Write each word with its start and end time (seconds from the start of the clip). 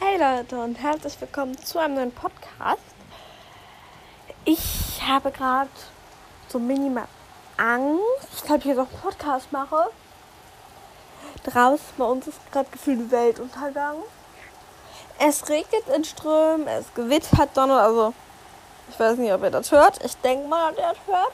Hey 0.00 0.18
Leute 0.18 0.56
und 0.58 0.76
herzlich 0.76 1.20
willkommen 1.20 1.56
zu 1.58 1.78
einem 1.78 1.94
neuen 1.94 2.12
Podcast. 2.12 2.80
Ich 4.44 5.00
habe 5.06 5.30
gerade 5.30 5.70
so 6.48 6.58
minimal 6.58 7.06
Angst, 7.56 8.48
weil 8.48 8.58
ich 8.58 8.64
jetzt 8.64 8.78
auch 8.78 8.88
einen 8.90 9.00
Podcast 9.00 9.52
mache. 9.52 9.90
Draußen 11.44 11.84
bei 11.98 12.04
uns 12.04 12.26
ist 12.26 12.40
gerade 12.50 12.70
gefühlt 12.70 13.10
Weltuntergang. 13.10 13.96
Es 15.18 15.48
regnet 15.48 15.86
in 15.94 16.04
Strömen, 16.04 16.66
es 16.66 16.92
gewittert, 16.94 17.54
donnert, 17.54 17.82
also 17.82 18.14
ich 18.88 18.98
weiß 18.98 19.18
nicht, 19.18 19.32
ob 19.32 19.42
ihr 19.42 19.50
das 19.50 19.70
hört. 19.70 20.02
Ich 20.04 20.16
denke 20.16 20.48
mal, 20.48 20.72
dass 20.72 20.78
ihr 20.78 20.94
das 20.94 21.06
hört. 21.06 21.32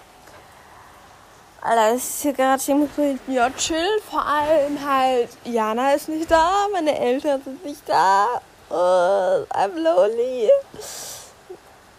Alter, 1.61 1.93
das 1.93 2.05
ist 2.05 2.23
hier 2.23 2.33
gerade 2.33 2.63
jemand 2.63 2.91
ja, 3.27 3.51
chill. 3.51 4.01
Vor 4.11 4.25
allem 4.25 4.79
halt, 4.87 5.31
Jana 5.45 5.93
ist 5.93 6.09
nicht 6.09 6.31
da, 6.31 6.67
meine 6.73 6.99
Eltern 6.99 7.43
sind 7.43 7.65
nicht 7.65 7.89
da. 7.89 8.41
Oh, 8.71 9.47
I'm 9.51 9.79
lonely. 9.79 10.51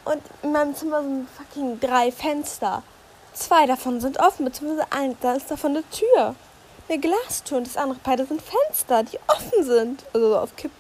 Und 0.06 0.22
in 0.44 0.52
meinem 0.52 0.76
Zimmer 0.76 1.02
sind 1.02 1.28
fucking 1.30 1.80
drei 1.80 2.12
Fenster. 2.12 2.84
Zwei 3.34 3.66
davon 3.66 4.02
sind 4.02 4.20
offen, 4.20 4.46
beziehungsweise 4.46 4.92
eins, 4.92 5.18
da 5.22 5.34
ist 5.34 5.50
davon 5.50 5.72
eine 5.72 5.90
Tür. 5.90 6.36
Eine 6.88 7.00
Glastür 7.00 7.58
und 7.58 7.68
das 7.68 7.78
andere 7.78 8.00
beide 8.04 8.26
sind 8.26 8.42
Fenster, 8.42 9.04
die 9.04 9.20
offen 9.28 9.64
sind. 9.64 10.04
Also 10.14 10.38
auf 10.38 10.56
Kipp. 10.56 10.72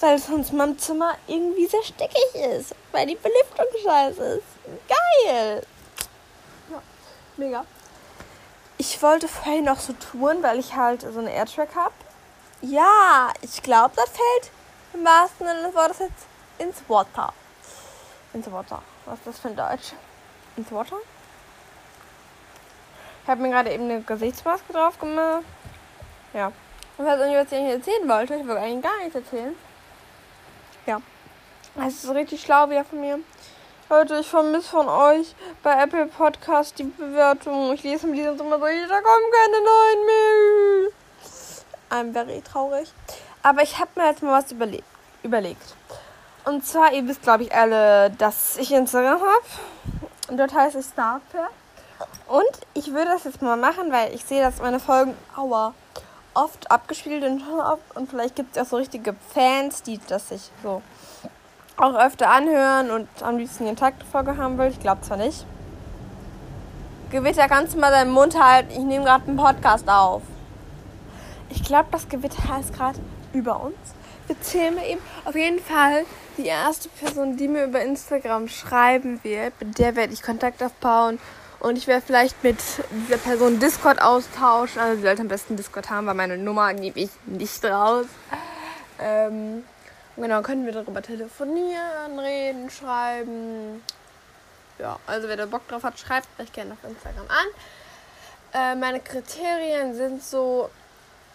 Weil 0.00 0.18
sonst 0.18 0.52
mein 0.52 0.78
Zimmer 0.78 1.14
irgendwie 1.26 1.66
sehr 1.66 1.82
stickig 1.82 2.34
ist. 2.34 2.74
Weil 2.92 3.06
die 3.06 3.16
Belüftung 3.16 3.66
scheiße 3.82 4.22
ist. 4.22 4.88
Geil. 4.88 5.62
Ja, 6.70 6.82
mega. 7.36 7.64
Ich 8.78 9.02
wollte 9.02 9.28
vorhin 9.28 9.64
noch 9.64 9.78
so 9.78 9.92
tun, 9.92 10.42
weil 10.42 10.58
ich 10.58 10.74
halt 10.74 11.02
so 11.02 11.18
eine 11.18 11.32
Airtrack 11.32 11.74
habe. 11.74 11.94
Ja, 12.62 13.30
ich 13.42 13.62
glaube, 13.62 13.92
das 13.96 14.08
fällt 14.08 14.50
im 14.92 15.04
wahrsten 15.04 15.46
Sinne 15.46 15.62
des 15.62 15.74
Wortes 15.74 15.98
jetzt 16.00 16.26
ins 16.58 16.82
Water. 16.88 17.32
Ins 18.32 18.50
Water. 18.50 18.82
Was 19.06 19.18
ist 19.18 19.26
das 19.26 19.38
für 19.38 19.48
ein 19.48 19.56
Deutsch? 19.56 19.92
Ins 20.56 20.70
Water? 20.70 20.96
Ich 23.22 23.28
habe 23.28 23.42
mir 23.42 23.50
gerade 23.50 23.72
eben 23.72 23.84
eine 23.84 24.02
Gesichtsmaske 24.02 24.72
drauf 24.72 24.98
gemacht. 24.98 25.44
Ja. 26.32 26.52
Und 26.96 27.06
was 27.06 27.20
ich 27.20 27.32
jetzt 27.32 27.52
nicht 27.52 27.70
erzählen 27.70 28.08
wollte, 28.08 28.34
ich 28.34 28.46
wollte 28.46 28.60
eigentlich 28.60 28.82
gar 28.82 28.98
nichts 28.98 29.14
erzählen. 29.14 29.54
Ja. 30.86 31.00
Es 31.86 32.04
ist 32.04 32.10
richtig 32.10 32.42
schlau 32.42 32.68
wieder 32.68 32.84
von 32.84 33.00
mir. 33.00 33.20
Leute, 33.88 34.18
ich 34.20 34.26
vermisse 34.28 34.68
von 34.68 34.88
euch 34.88 35.34
bei 35.62 35.82
Apple 35.82 36.06
Podcast 36.06 36.78
die 36.78 36.84
Bewertung. 36.84 37.72
Ich 37.72 37.82
lese 37.82 38.06
mir 38.06 38.16
die 38.16 38.24
sonst 38.24 38.40
immer 38.40 38.58
so, 38.58 38.64
da 38.64 39.00
kommen 39.00 39.32
keine 39.32 39.60
neuen 39.64 40.06
mehr. 40.06 40.92
I'm 41.90 42.12
very 42.12 42.40
traurig. 42.40 42.92
Aber 43.42 43.62
ich 43.62 43.78
habe 43.78 43.90
mir 43.96 44.06
jetzt 44.08 44.22
mal 44.22 44.42
was 44.42 44.52
überle 44.52 44.82
überlegt. 45.22 45.74
Und 46.44 46.66
zwar, 46.66 46.92
ihr 46.92 47.06
wisst, 47.06 47.22
glaube 47.22 47.44
ich, 47.44 47.54
alle, 47.54 48.10
dass 48.10 48.56
ich 48.56 48.72
Instagram 48.72 49.20
habe. 49.20 49.44
Und 50.28 50.38
dort 50.38 50.54
heißt 50.54 50.76
es 50.76 50.88
Starfair. 50.88 51.48
Und 52.26 52.66
ich 52.74 52.92
würde 52.92 53.10
das 53.10 53.24
jetzt 53.24 53.42
mal 53.42 53.56
machen, 53.56 53.92
weil 53.92 54.14
ich 54.14 54.24
sehe, 54.24 54.42
dass 54.42 54.58
meine 54.58 54.80
Folgen, 54.80 55.14
aua, 55.36 55.74
oft 56.34 56.70
abgespielt 56.70 57.22
sind. 57.22 57.42
Und 57.94 58.08
vielleicht 58.08 58.36
gibt 58.36 58.56
es 58.56 58.62
auch 58.62 58.70
so 58.70 58.76
richtige 58.76 59.14
Fans, 59.34 59.82
die 59.82 60.00
das 60.08 60.30
sich 60.30 60.50
so 60.62 60.82
auch 61.76 61.94
öfter 61.94 62.30
anhören 62.30 62.90
und 62.90 63.08
am 63.22 63.38
liebsten 63.38 63.64
den 63.64 63.76
Tag 63.76 63.94
Folge 64.10 64.36
haben 64.36 64.58
will. 64.58 64.68
Ich 64.68 64.80
glaube 64.80 65.00
zwar 65.02 65.16
nicht. 65.16 65.44
Gewitter, 67.10 67.48
kannst 67.48 67.74
du 67.74 67.78
mal 67.78 67.90
deinen 67.90 68.12
Mund 68.12 68.40
halten? 68.40 68.70
Ich 68.70 68.78
nehme 68.78 69.04
gerade 69.04 69.26
einen 69.26 69.36
Podcast 69.36 69.88
auf. 69.88 70.22
Ich 71.48 71.64
glaube, 71.64 71.88
das 71.90 72.08
Gewitter 72.08 72.60
ist 72.60 72.72
gerade 72.74 72.98
über 73.32 73.60
uns. 73.60 73.76
Wir 74.26 74.40
zählen 74.40 74.74
mal 74.74 74.86
eben. 74.86 75.00
Auf 75.24 75.34
jeden 75.34 75.58
Fall 75.58 76.04
die 76.36 76.46
erste 76.46 76.88
Person, 76.88 77.36
die 77.36 77.48
mir 77.48 77.64
über 77.64 77.82
Instagram 77.82 78.48
schreiben 78.48 79.18
wird, 79.24 79.52
mit 79.60 79.78
der 79.78 79.96
werde 79.96 80.12
ich 80.12 80.22
Kontakt 80.22 80.62
aufbauen. 80.62 81.18
Und 81.58 81.76
ich 81.76 81.86
werde 81.86 82.02
vielleicht 82.06 82.42
mit 82.42 82.58
dieser 82.90 83.18
Person 83.18 83.60
Discord 83.60 84.00
austauschen. 84.00 84.80
Also 84.80 84.96
sie 84.96 85.02
sollte 85.02 85.22
am 85.22 85.28
besten 85.28 85.56
Discord 85.56 85.90
haben, 85.90 86.06
weil 86.06 86.14
meine 86.14 86.38
Nummer 86.38 86.72
gebe 86.72 87.00
ich 87.00 87.10
nicht 87.26 87.64
raus. 87.64 88.06
Ähm, 88.98 89.64
genau, 90.16 90.42
können 90.42 90.64
wir 90.64 90.72
darüber 90.72 91.02
telefonieren, 91.02 92.18
reden, 92.18 92.70
schreiben. 92.70 93.82
Ja, 94.78 94.98
also 95.06 95.28
wer 95.28 95.36
da 95.36 95.46
Bock 95.46 95.66
drauf 95.68 95.82
hat, 95.82 95.98
schreibt 95.98 96.38
mich 96.38 96.52
gerne 96.52 96.72
auf 96.72 96.88
Instagram 96.88 97.26
an. 97.28 97.46
Äh, 98.52 98.74
meine 98.76 99.00
Kriterien 99.00 99.94
sind 99.94 100.22
so, 100.22 100.70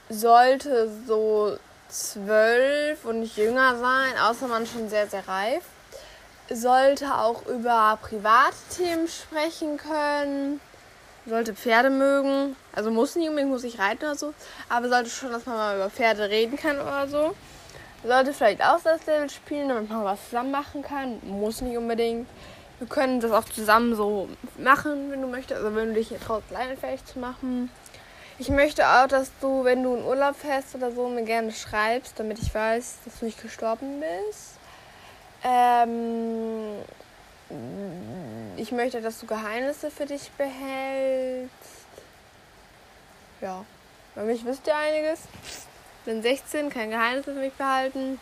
sollte 0.09 0.89
so 1.05 1.57
zwölf 1.89 3.05
und 3.05 3.19
nicht 3.21 3.37
jünger 3.37 3.77
sein, 3.77 4.17
außer 4.21 4.47
man 4.47 4.65
schon 4.65 4.89
sehr, 4.89 5.07
sehr 5.07 5.27
reif. 5.27 5.63
Sollte 6.49 7.15
auch 7.15 7.45
über 7.47 7.97
private 8.01 8.55
Themen 8.75 9.07
sprechen 9.07 9.77
können. 9.77 10.59
Sollte 11.25 11.55
Pferde 11.55 11.89
mögen. 11.89 12.55
Also 12.73 12.91
muss 12.91 13.15
nicht 13.15 13.27
unbedingt, 13.29 13.51
muss 13.51 13.63
ich 13.63 13.79
reiten 13.79 14.03
oder 14.03 14.15
so. 14.15 14.33
Aber 14.69 14.89
sollte 14.89 15.09
schon, 15.09 15.31
dass 15.31 15.45
man 15.47 15.55
mal 15.55 15.75
über 15.75 15.89
Pferde 15.89 16.29
reden 16.29 16.55
kann 16.55 16.79
oder 16.79 17.07
so. 17.07 17.35
Sollte 18.03 18.33
vielleicht 18.33 18.63
Auslandslevel 18.63 19.29
spielen, 19.31 19.69
damit 19.69 19.89
man 19.89 20.03
was 20.03 20.23
zusammen 20.25 20.51
machen 20.51 20.83
kann. 20.83 21.19
Muss 21.23 21.61
nicht 21.61 21.77
unbedingt. 21.77 22.27
Wir 22.77 22.87
können 22.87 23.21
das 23.21 23.31
auch 23.31 23.45
zusammen 23.45 23.95
so 23.95 24.29
machen, 24.59 25.09
wenn 25.09 25.21
du 25.21 25.27
möchtest. 25.27 25.61
Also 25.61 25.75
wenn 25.75 25.89
du 25.89 25.93
dich 25.95 26.09
hier 26.09 26.19
traust, 26.19 26.51
leinenfähig 26.51 27.03
zu 27.05 27.17
machen. 27.17 27.71
Ich 28.37 28.49
möchte 28.49 28.85
auch, 28.85 29.07
dass 29.07 29.31
du, 29.39 29.63
wenn 29.63 29.81
du 29.81 29.95
in 29.95 30.03
Urlaub 30.03 30.35
fährst 30.35 30.75
oder 30.75 30.91
so, 30.91 31.07
mir 31.07 31.23
gerne 31.23 31.53
schreibst, 31.53 32.19
damit 32.19 32.37
ich 32.39 32.53
weiß, 32.53 32.97
dass 33.05 33.19
du 33.19 33.25
nicht 33.25 33.41
gestorben 33.41 34.01
bist. 34.01 34.55
Ähm, 35.41 36.79
ich 38.57 38.73
möchte, 38.73 38.99
dass 38.99 39.19
du 39.19 39.25
Geheimnisse 39.25 39.89
für 39.89 40.05
dich 40.05 40.29
behältst. 40.31 41.85
Ja, 43.39 43.63
bei 44.15 44.23
mich 44.23 44.43
wisst 44.43 44.67
ihr 44.67 44.75
einiges. 44.75 45.21
Bin 46.03 46.21
16, 46.21 46.69
kein 46.69 46.89
Geheimnisse 46.89 47.33
für 47.33 47.39
mich 47.39 47.53
behalten. 47.53 48.19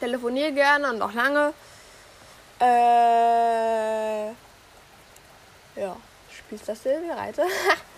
Telefoniere 0.00 0.50
gerne 0.50 0.90
und 0.90 1.00
auch 1.00 1.12
lange. 1.12 1.54
Äh, 2.60 4.30
ja, 5.80 5.96
spielst 6.32 6.68
das 6.68 6.82
Silvia 6.82 7.14
Reiter? 7.14 7.44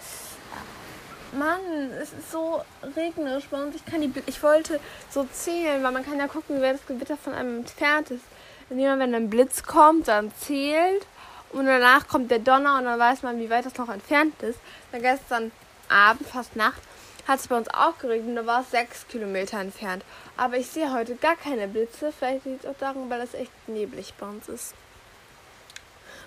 Mann, 1.38 1.60
es 2.00 2.12
ist 2.12 2.30
so 2.30 2.62
regnerisch 2.97 3.47
bei 3.50 3.62
uns. 3.62 3.76
Ich 3.76 3.84
kann 3.84 4.00
die, 4.00 4.12
ich 4.26 4.42
wollte 4.42 4.80
so 5.10 5.24
zählen, 5.32 5.82
weil 5.82 5.92
man 5.92 6.04
kann 6.04 6.19
ja 6.19 6.28
gucken, 6.28 6.60
wer 6.60 6.72
das 6.72 6.86
Gewitter 6.86 7.16
von 7.16 7.34
einem 7.34 7.58
entfernt 7.58 8.10
ist. 8.10 8.24
Indem 8.70 8.88
man, 8.88 9.00
wenn 9.00 9.14
ein 9.14 9.30
Blitz 9.30 9.62
kommt, 9.62 10.08
dann 10.08 10.32
zählt 10.41 11.06
und 11.52 11.66
danach 11.66 12.08
kommt 12.08 12.30
der 12.30 12.41
Donner 12.41 12.78
und 12.78 12.84
dann 12.84 12.98
weiß 12.98 13.22
man, 13.22 13.38
wie 13.38 13.50
weit 13.50 13.66
das 13.66 13.76
noch 13.76 13.88
entfernt 13.88 14.42
ist. 14.42 14.58
Dann 14.92 15.02
gestern 15.02 15.52
Abend, 15.88 16.26
fast 16.26 16.56
Nacht, 16.56 16.82
hat 17.28 17.41
es 17.41 17.48
bei 17.48 17.56
uns 17.56 17.69
auch 17.69 17.98
geregnet 17.98 18.30
und 18.30 18.36
da 18.36 18.46
war 18.46 18.60
es 18.62 18.70
sechs 18.70 19.06
Kilometer 19.08 19.60
entfernt. 19.60 20.04
Aber 20.36 20.56
ich 20.56 20.66
sehe 20.69 20.92
heute 20.92 21.16
gar 21.16 21.36
keine 21.36 21.69
Blitze. 21.69 22.12
Vielleicht 22.12 22.44
liegt 22.44 22.64
es 22.64 22.70
auch 22.70 22.78
daran, 22.78 23.08
weil 23.10 23.20
es 23.20 23.34
echt 23.34 23.52
neblig 23.69 24.14
bei 24.19 24.26
uns 24.26 24.48
ist. 24.48 24.75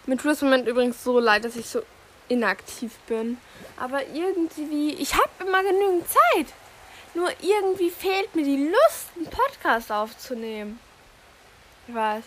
Mir 0.06 0.18
tut 0.18 0.31
es 0.31 0.42
im 0.42 0.50
Moment 0.50 0.68
übrigens 0.68 1.03
so 1.03 1.19
leid, 1.19 1.46
dass 1.46 1.56
ich 1.56 1.68
so 1.68 1.81
inaktiv 2.30 2.98
bin. 3.08 3.38
Aber 3.78 4.06
irgendwie, 4.08 4.94
ich 4.94 5.14
habe 5.16 5.30
immer 5.40 5.62
genügend 5.64 6.08
Zeit. 6.08 6.48
Nur 7.14 7.30
irgendwie 7.42 7.90
fehlt 7.90 8.36
mir 8.36 8.44
die 8.44 8.68
Lust, 8.68 9.08
einen 9.16 9.26
Podcast 9.26 9.92
aufzunehmen. 9.92 10.80
Ich 11.88 11.94
weiß. 11.94 12.24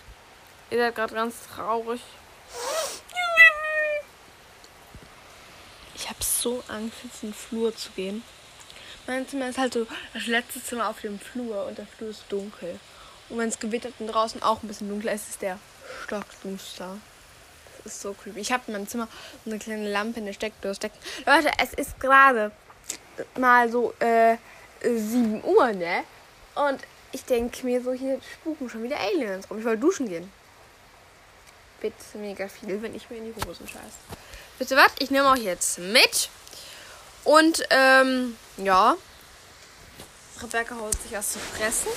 Ihr 0.70 0.78
seid 0.78 0.94
gerade 0.94 1.14
ganz 1.14 1.34
traurig. 1.54 2.00
Ich 5.94 6.08
habe 6.08 6.22
so 6.22 6.62
Angst, 6.68 6.96
jetzt 7.04 7.22
in 7.22 7.30
den 7.30 7.34
Flur 7.34 7.74
zu 7.74 7.90
gehen. 7.92 8.24
Mein 9.06 9.28
Zimmer 9.28 9.48
ist 9.48 9.58
halt 9.58 9.72
so 9.72 9.86
das 10.14 10.26
letzte 10.26 10.62
Zimmer 10.62 10.88
auf 10.88 11.00
dem 11.00 11.18
Flur 11.18 11.66
und 11.66 11.78
der 11.78 11.86
Flur 11.86 12.10
ist 12.10 12.24
dunkel. 12.28 12.78
Und 13.28 13.38
wenn 13.38 13.48
es 13.48 13.58
gewittert 13.58 13.94
und 13.98 14.08
draußen 14.08 14.42
auch 14.42 14.62
ein 14.62 14.68
bisschen 14.68 14.88
dunkler 14.88 15.12
ist, 15.12 15.28
ist 15.28 15.42
der 15.42 15.58
stockduster 16.04 16.98
ist 17.84 18.00
so 18.00 18.12
creepy. 18.14 18.40
Ich 18.40 18.52
habe 18.52 18.62
in 18.66 18.74
meinem 18.74 18.88
Zimmer 18.88 19.08
eine 19.46 19.58
kleine 19.58 19.90
Lampe 19.90 20.20
in 20.20 20.26
der 20.26 20.32
Steckdose 20.32 20.76
stecken. 20.76 20.98
Leute, 21.26 21.50
es 21.58 21.72
ist 21.74 21.98
gerade 22.00 22.52
mal 23.38 23.70
so 23.70 23.92
äh, 24.00 24.36
7 24.82 25.44
Uhr, 25.44 25.72
ne? 25.72 26.04
Und 26.54 26.80
ich 27.12 27.24
denke 27.24 27.64
mir 27.66 27.82
so, 27.82 27.92
hier 27.92 28.20
spuken 28.34 28.68
schon 28.68 28.82
wieder 28.82 28.98
Aliens 28.98 29.48
rum. 29.50 29.58
Ich 29.58 29.64
wollte 29.64 29.80
duschen 29.80 30.08
gehen. 30.08 30.30
Bitte 31.80 32.18
mega 32.18 32.48
viel, 32.48 32.80
wenn 32.82 32.94
ich 32.94 33.10
mir 33.10 33.16
in 33.16 33.32
die 33.32 33.44
Hosen 33.44 33.66
scheiße. 33.66 34.70
Ihr 34.70 34.76
was? 34.76 34.92
Ich 35.00 35.10
nehme 35.10 35.28
euch 35.30 35.42
jetzt 35.42 35.78
mit. 35.78 36.30
Und, 37.24 37.66
ähm, 37.70 38.36
ja. 38.56 38.96
Rebecca 40.40 40.76
holt 40.76 41.00
sich 41.02 41.12
was 41.12 41.32
zu 41.32 41.38
fressen. 41.38 41.88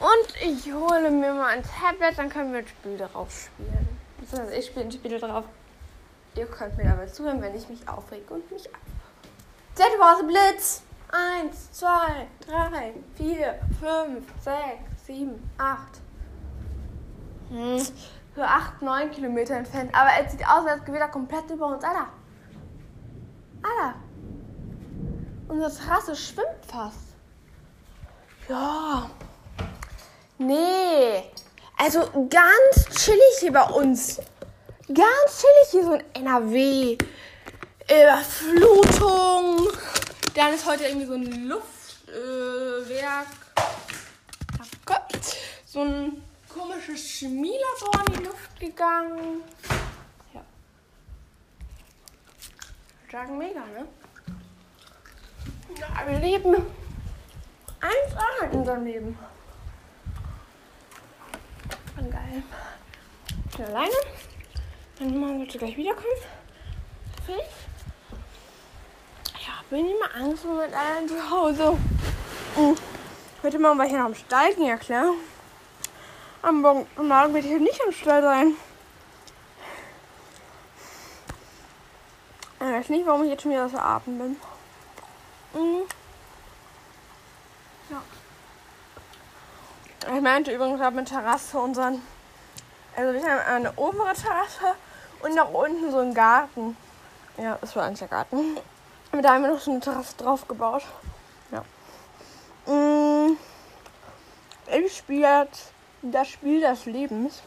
Und 0.00 0.42
ich 0.42 0.72
hole 0.72 1.10
mir 1.10 1.34
mal 1.34 1.48
ein 1.48 1.62
Tablet, 1.62 2.18
dann 2.18 2.28
können 2.28 2.52
wir 2.52 2.60
ein 2.60 2.68
Spiel 2.68 2.96
darauf 2.96 3.28
spielen. 3.30 3.83
Also 4.38 4.52
ich 4.52 4.76
ein 4.76 4.90
Spiel 4.90 5.18
drauf. 5.18 5.44
Ihr 6.34 6.46
könnt 6.46 6.76
mir 6.76 6.84
dabei 6.84 7.06
zuhören, 7.06 7.40
wenn 7.40 7.54
ich 7.54 7.68
mich 7.68 7.88
aufrege 7.88 8.34
und 8.34 8.50
mich 8.50 8.68
ab. 8.74 8.80
Was 9.98 10.26
Blitz! 10.26 10.82
Eins, 11.12 11.70
zwei, 11.70 12.26
drei, 12.44 12.92
vier, 13.14 13.60
fünf, 13.78 14.24
sechs, 14.40 15.06
sieben, 15.06 15.48
acht. 15.58 16.00
Hm, 17.50 17.78
so 18.34 18.42
acht, 18.42 18.82
neun 18.82 19.10
Kilometer 19.12 19.54
entfernt. 19.54 19.94
Aber 19.94 20.10
es 20.20 20.32
sieht 20.32 20.44
aus, 20.44 20.66
als 20.66 20.84
geht 20.84 20.96
er 20.96 21.08
komplett 21.08 21.48
über 21.50 21.66
uns. 21.66 21.84
Alter. 21.84 22.08
Alter. 23.62 23.94
Unsere 25.46 25.72
Terrasse 25.72 26.16
schwimmt 26.16 26.66
fast. 26.66 27.14
Ja. 28.48 29.08
Nee. 30.38 31.30
Also 31.76 32.28
ganz 32.30 32.88
chillig 32.96 33.38
hier 33.40 33.52
bei 33.52 33.64
uns. 33.64 34.20
Ganz 34.86 35.40
chillig 35.40 35.70
hier 35.70 35.84
so 35.84 35.94
in 35.94 36.26
NRW. 36.26 36.98
Überflutung. 37.84 39.68
Dann 40.34 40.54
ist 40.54 40.66
heute 40.66 40.84
irgendwie 40.84 41.06
so 41.06 41.14
ein 41.14 41.48
Luftwerk. 41.48 43.26
Äh, 43.26 43.34
so 45.74 45.80
ein 45.82 46.22
komisches 46.48 47.00
Chemielabor 47.18 48.06
in 48.06 48.12
die 48.12 48.24
Luft 48.24 48.60
gegangen. 48.60 49.42
Ja. 50.32 50.40
Sagen 53.10 53.38
mega, 53.38 53.60
ne? 53.60 53.86
Ja, 55.80 56.06
wir 56.06 56.18
leben 56.20 56.54
1A 57.80 58.44
in 58.44 58.58
unserem 58.58 58.84
Leben. 58.84 59.18
Voll 61.94 62.10
geil. 62.10 62.42
Ich 63.50 63.56
bin 63.56 63.66
alleine. 63.66 63.94
Meine 64.98 65.12
Mama 65.18 65.38
sollte 65.38 65.58
gleich 65.58 65.76
wiederkommen. 65.76 66.06
Vielleicht. 67.24 67.50
Ja, 69.46 69.52
bin 69.70 69.86
ich 69.86 69.94
mal 70.00 70.22
Angst 70.22 70.44
mit 70.44 70.74
allein 70.74 71.08
zu 71.08 71.30
Hause. 71.30 71.76
Mhm. 72.56 72.76
Heute 73.42 73.58
Morgen 73.58 73.78
war 73.78 73.86
ich 73.86 73.92
noch 73.92 74.06
am 74.06 74.14
Stall 74.14 74.54
gehen, 74.54 74.66
ja 74.66 74.76
klar. 74.76 75.12
Am 76.42 76.60
Morgen, 76.62 76.86
am 76.96 77.08
Morgen 77.08 77.34
werde 77.34 77.48
ich 77.48 77.60
nicht 77.60 77.80
am 77.84 77.92
Stall 77.92 78.22
sein. 78.22 78.56
Ich 82.60 82.66
weiß 82.66 82.88
nicht, 82.88 83.06
warum 83.06 83.24
ich 83.24 83.30
jetzt 83.30 83.42
schon 83.42 83.52
wieder 83.52 83.68
so 83.68 83.78
Abend 83.78 84.18
bin. 84.18 84.36
Mhm. 85.52 85.82
Ja. 87.90 88.02
Ich 90.12 90.20
meinte 90.20 90.52
übrigens, 90.52 90.80
haben 90.80 90.98
eine 90.98 91.06
Terrasse 91.06 91.58
unseren. 91.58 92.02
Also 92.96 93.14
wir 93.14 93.22
haben 93.22 93.40
eine 93.46 93.72
obere 93.76 94.12
Terrasse 94.12 94.76
und 95.22 95.34
nach 95.34 95.48
unten 95.48 95.90
so 95.90 95.98
einen 95.98 96.14
Garten. 96.14 96.76
Ja, 97.38 97.56
das 97.60 97.74
war 97.74 97.84
eigentlich 97.84 98.00
der 98.00 98.08
Garten. 98.08 98.58
Da 99.12 99.34
haben 99.34 99.42
wir 99.42 99.52
noch 99.52 99.60
so 99.60 99.70
eine 99.70 99.80
Terrasse 99.80 100.16
drauf 100.16 100.46
gebaut. 100.46 100.82
Ja. 101.50 102.72
Mm, 102.72 103.36
ich 104.84 104.96
spiele 104.96 105.48
das 106.02 106.28
Spiel 106.28 106.60
des 106.60 106.84
Lebens. 106.84 107.42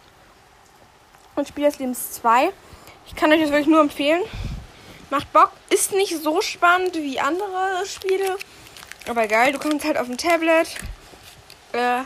Und 1.35 1.47
Spiel 1.47 1.65
des 1.65 1.77
Lebens 1.77 2.13
2. 2.13 2.51
Ich 3.05 3.15
kann 3.15 3.31
euch 3.31 3.41
das 3.41 3.51
wirklich 3.51 3.67
nur 3.67 3.81
empfehlen. 3.81 4.23
Macht 5.11 5.31
Bock. 5.31 5.51
Ist 5.69 5.91
nicht 5.91 6.21
so 6.21 6.41
spannend 6.41 6.95
wie 6.95 7.19
andere 7.19 7.85
Spiele. 7.85 8.37
Aber 9.07 9.27
geil, 9.27 9.53
du 9.53 9.59
kannst 9.59 9.85
halt 9.85 9.97
auf 9.97 10.07
dem 10.07 10.17
Tablet. 10.17 10.67
Äh, 11.73 12.01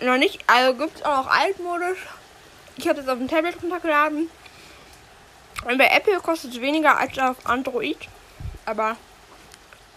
noch 0.00 0.18
nicht. 0.18 0.38
Also 0.46 0.74
gibt 0.74 0.96
es 0.96 1.04
auch 1.04 1.26
Altmodus. 1.26 1.98
Ich 2.76 2.86
habe 2.86 3.00
das 3.00 3.08
auf 3.08 3.18
dem 3.18 3.28
Tablet 3.28 3.62
runtergeladen. 3.62 4.30
Und 5.64 5.78
bei 5.78 5.88
Apple 5.88 6.20
kostet 6.20 6.52
es 6.52 6.60
weniger 6.60 6.98
als 6.98 7.18
auf 7.18 7.36
Android. 7.44 7.96
Aber 8.66 8.96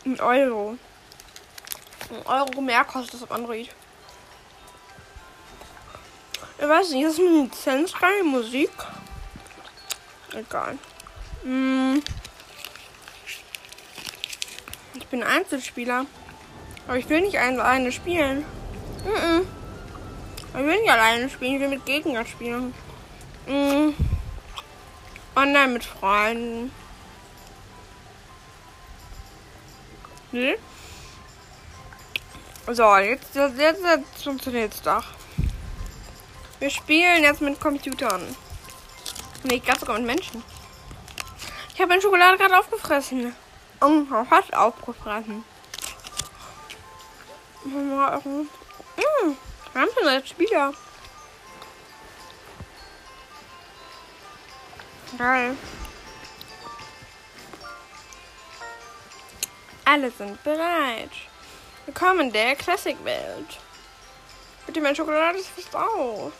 ein 0.05 0.19
Euro. 0.19 0.77
Ein 2.09 2.25
Euro 2.25 2.61
mehr 2.61 2.85
kostet 2.85 3.15
es 3.15 3.23
auf 3.23 3.31
Android. 3.31 3.69
Ich 6.57 6.67
weiß 6.67 6.91
nicht, 6.91 7.03
ist 7.03 7.19
eine 7.19 7.43
lizenzfreie 7.43 8.23
Musik? 8.23 8.71
Egal. 10.33 10.77
Hm. 11.43 12.01
Ich 14.95 15.07
bin 15.07 15.23
Einzelspieler. 15.23 16.05
Aber 16.87 16.97
ich 16.97 17.07
will 17.09 17.21
nicht 17.21 17.37
alleine 17.37 17.91
spielen. 17.91 18.45
Mm 19.05 19.58
Ich 20.49 20.65
will 20.65 20.79
nicht 20.81 20.91
alleine 20.91 21.29
spielen, 21.29 21.55
ich 21.55 21.61
will 21.61 21.67
mit 21.69 21.85
Gegnern 21.85 22.25
spielen. 22.25 22.73
Mm. 23.47 23.93
Online 25.35 25.67
mit 25.67 25.85
Freunden. 25.85 26.71
Nee. 30.31 30.57
So, 32.67 32.97
jetzt, 32.97 33.33
jetzt, 33.35 33.57
jetzt, 33.57 33.81
jetzt 33.83 34.23
funktioniert 34.23 34.73
es 34.73 34.81
doch. 34.81 35.03
Wir 36.59 36.69
spielen 36.69 37.23
jetzt 37.23 37.41
mit 37.41 37.59
Computern. 37.59 38.35
Nee, 39.43 39.59
ganz 39.59 39.79
sogar 39.79 39.97
mit 39.97 40.07
Menschen. 40.07 40.43
Ich 41.73 41.79
habe 41.79 41.89
meine 41.89 42.01
Schokolade 42.01 42.37
gerade 42.37 42.59
aufgefressen. 42.59 43.33
Oh, 43.81 44.25
fast 44.25 44.53
aufgefressen. 44.53 45.43
Mmh, 47.63 48.21
wir 49.73 49.81
haben 49.81 49.89
schon 49.97 50.07
als 50.07 50.29
Spieler. 50.29 50.73
Geil. 55.17 55.55
Alle 59.85 60.11
sind 60.11 60.43
bereit. 60.43 61.11
Willkommen 61.85 62.21
in 62.21 62.31
der 62.31 62.55
Classic-Welt. 62.55 63.59
Bitte, 64.65 64.81
meine 64.81 64.95
Schokolade 64.95 65.39
ist 65.39 65.75
auf. 65.75 66.31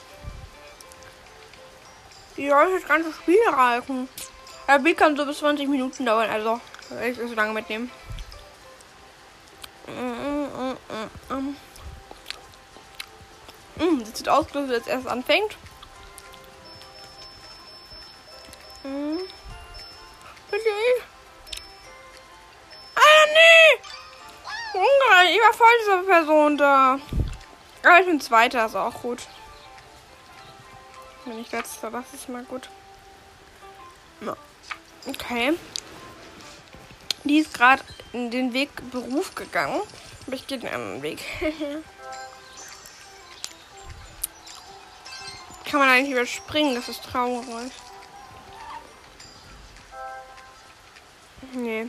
Wie 2.35 2.47
soll 2.47 2.67
ich 2.67 2.81
das 2.81 2.87
ganze 2.87 3.11
Spiel 3.11 3.39
erreichen? 3.47 4.07
Der 4.67 4.77
Bild 4.77 4.97
kann 4.97 5.17
so 5.17 5.25
bis 5.25 5.39
20 5.39 5.67
Minuten 5.67 6.05
dauern, 6.05 6.29
also 6.29 6.61
ich 7.03 7.17
so 7.17 7.33
lange 7.33 7.53
mitnehmen. 7.53 7.89
Mm, 9.87 10.75
das 13.79 14.17
sieht 14.17 14.29
aus, 14.29 14.45
ob 14.45 14.55
es 14.55 14.69
jetzt 14.69 14.87
erst 14.87 15.07
anfängt. 15.07 15.57
Mm. 18.83 19.17
Bitte. 20.51 20.69
Ah, 22.95 23.25
nee! 23.33 23.81
Junge, 24.73 25.31
ich 25.31 25.39
war 25.39 25.53
voll 25.53 25.67
dieser 25.81 26.03
Person 26.03 26.57
da. 26.57 26.99
Aber 27.83 27.99
ich 27.99 28.05
bin 28.05 28.19
Zweiter, 28.19 28.65
ist 28.65 28.75
auch 28.75 29.01
gut. 29.01 29.27
Wenn 31.25 31.39
ich 31.39 31.51
letzter, 31.51 31.91
das 31.91 32.13
ist 32.13 32.27
mal 32.27 32.43
gut. 32.43 32.69
Ja. 34.21 34.35
Okay. 35.07 35.53
Die 37.23 37.37
ist 37.39 37.53
gerade 37.53 37.83
in 38.11 38.31
den 38.31 38.53
Weg 38.53 38.69
Beruf 38.91 39.35
gegangen. 39.35 39.81
Aber 40.27 40.35
ich 40.35 40.47
gehe 40.47 40.57
den 40.57 40.73
anderen 40.73 41.01
Weg. 41.01 41.19
Kann 45.69 45.79
man 45.81 45.89
eigentlich 45.89 46.11
überspringen, 46.11 46.73
das 46.73 46.89
ist 46.89 47.03
traurig. 47.03 47.71
Nee. 51.53 51.87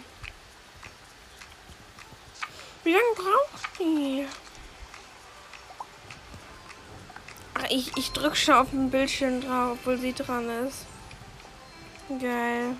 Wie 2.84 2.92
lange 2.92 3.14
braucht 3.14 3.78
die? 3.78 4.26
Ach, 7.54 7.64
ich, 7.70 7.96
ich 7.96 8.12
drücke 8.12 8.36
schon 8.36 8.54
auf 8.54 8.70
dem 8.70 8.90
Bildschirm 8.90 9.40
drauf, 9.40 9.78
obwohl 9.80 9.98
sie 9.98 10.12
dran 10.12 10.48
ist. 10.66 10.86
Geil. 12.20 12.76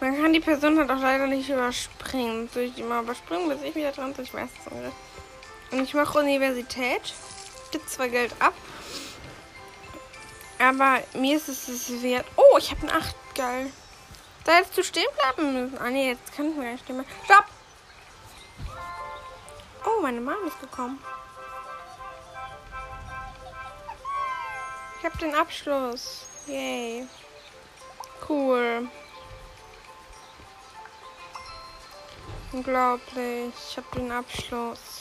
Man 0.00 0.20
kann 0.20 0.32
die 0.32 0.40
Person 0.40 0.78
halt 0.78 0.90
auch 0.90 1.00
leider 1.00 1.26
nicht 1.26 1.48
überspringen. 1.48 2.48
Soll 2.52 2.64
ich 2.64 2.74
die 2.74 2.82
mal 2.82 3.02
überspringen, 3.02 3.48
bis 3.48 3.62
ich 3.62 3.74
wieder 3.74 3.92
dran 3.92 4.12
bin? 4.12 4.24
Ich 4.24 4.34
weiß 4.34 4.50
es 4.66 4.72
nicht. 4.72 4.92
Und 5.70 5.82
ich 5.82 5.94
mache 5.94 6.18
Universität. 6.18 7.14
Gibt 7.70 7.88
zwar 7.88 8.08
Geld 8.08 8.34
ab. 8.38 8.54
Aber 10.58 11.02
mir 11.14 11.36
ist 11.36 11.48
es 11.48 11.68
es 11.68 12.02
wert. 12.02 12.26
Oh, 12.36 12.58
ich 12.58 12.70
habe 12.70 12.82
ein 12.82 12.90
8. 12.90 13.14
Geil. 13.34 13.72
Da 14.44 14.52
hättest 14.52 14.78
du 14.78 14.82
stehen 14.82 15.06
bleiben 15.14 15.52
müssen. 15.52 15.78
Ah, 15.78 15.90
nee, 15.90 16.10
jetzt 16.10 16.34
kann 16.34 16.50
ich 16.50 16.56
mir 16.56 16.64
gar 16.64 16.72
nicht 16.72 16.88
mehr. 16.88 17.04
Stopp! 17.24 17.44
Oh, 19.84 20.02
meine 20.02 20.20
Mama 20.20 20.46
ist 20.46 20.60
gekommen. 20.60 20.98
Ich 24.98 25.04
habe 25.04 25.18
den 25.18 25.34
Abschluss. 25.34 26.26
Yay. 26.48 27.06
Cool. 28.28 28.88
Unglaublich. 32.52 33.54
Ich 33.70 33.76
habe 33.76 33.86
den 33.94 34.10
Abschluss. 34.10 34.97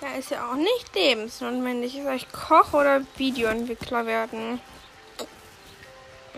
Ja, 0.00 0.14
ist 0.18 0.30
ja 0.30 0.50
auch 0.50 0.56
nicht 0.56 0.94
lebensnotwendig. 0.94 1.98
Ist 1.98 2.06
euch 2.06 2.26
Koch 2.32 2.72
oder 2.72 3.02
Videoentwickler 3.16 4.06
werden? 4.06 4.60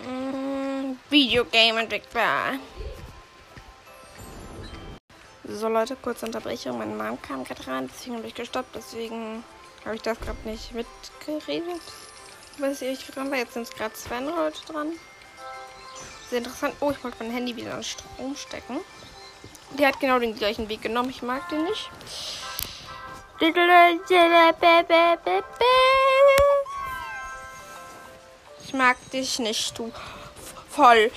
Mm, 0.04 0.96
Videogame-Entwickler. 1.08 2.58
So 5.44 5.68
Leute, 5.68 5.94
kurze 5.94 6.26
Unterbrechung. 6.26 6.78
Meine 6.78 6.94
Mom 6.94 7.22
kam 7.22 7.44
gerade 7.44 7.64
rein, 7.68 7.88
deswegen 7.92 8.16
habe 8.16 8.26
ich 8.26 8.34
gestoppt. 8.34 8.74
Deswegen 8.74 9.44
habe 9.84 9.94
ich 9.94 10.02
das 10.02 10.18
gerade 10.18 10.48
nicht 10.48 10.72
mitgeredet. 10.72 11.82
Was 12.58 12.82
ich 12.82 13.06
dran 13.06 13.30
war. 13.30 13.38
Jetzt 13.38 13.54
sind 13.54 13.62
es 13.62 13.70
gerade 13.70 13.94
zwei 13.94 14.20
Leute 14.20 14.60
dran. 14.66 14.92
Sehr 16.30 16.38
interessant. 16.38 16.74
Oh, 16.80 16.90
ich 16.90 17.02
wollte 17.04 17.18
mein 17.20 17.32
Handy 17.32 17.54
wieder 17.54 17.74
an 17.74 17.84
Strom 17.84 18.34
stecken. 18.34 18.80
Der 19.78 19.88
hat 19.88 20.00
genau 20.00 20.18
den 20.18 20.34
gleichen 20.34 20.68
Weg 20.68 20.82
genommen. 20.82 21.10
Ich 21.10 21.22
mag 21.22 21.48
den 21.48 21.64
nicht. 21.64 21.90
Ich 28.64 28.72
mag 28.72 28.96
dich 29.10 29.40
nicht, 29.40 29.76
du 29.76 29.90
voll. 30.70 31.10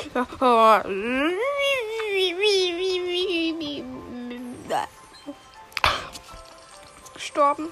Gestorben. 7.13 7.69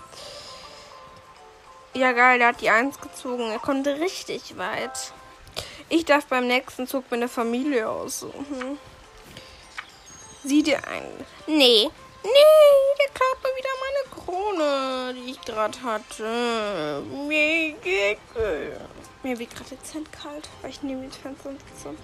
Ja, 1.95 2.12
geil, 2.12 2.38
der 2.38 2.50
hat 2.50 2.62
die 2.62 2.69
Eins 2.69 3.01
gezogen. 3.01 3.50
Er 3.50 3.57
konnte 3.57 4.00
richtig 4.00 4.55
weit. 4.60 5.13
Ich 5.89 6.05
darf 6.05 6.27
beim 6.27 6.45
nächsten 6.45 6.86
Zug 6.88 7.05
meine 7.10 7.27
Familie 7.27 7.89
aussuchen. 7.89 8.77
Sieh 10.43 10.62
dir 10.62 10.88
ein. 10.88 11.25
Nee. 11.48 11.89
Nee, 12.24 12.96
der 13.00 13.10
klaut 13.13 13.44
mir 13.44 13.56
wieder 13.58 13.75
meine 13.84 14.03
Krone, 14.15 15.13
die 15.13 15.32
ich 15.32 15.42
gerade 15.42 15.82
hatte. 15.84 17.03
Mir 19.24 19.39
wird 19.39 19.56
gerade 19.56 19.75
dezent 19.75 20.12
kalt, 20.12 20.50
weil 20.62 20.72
ich 20.72 20.82
neben 20.82 21.01
dem 21.01 21.12
Fenster 21.12 21.51
sitze. 21.51 21.96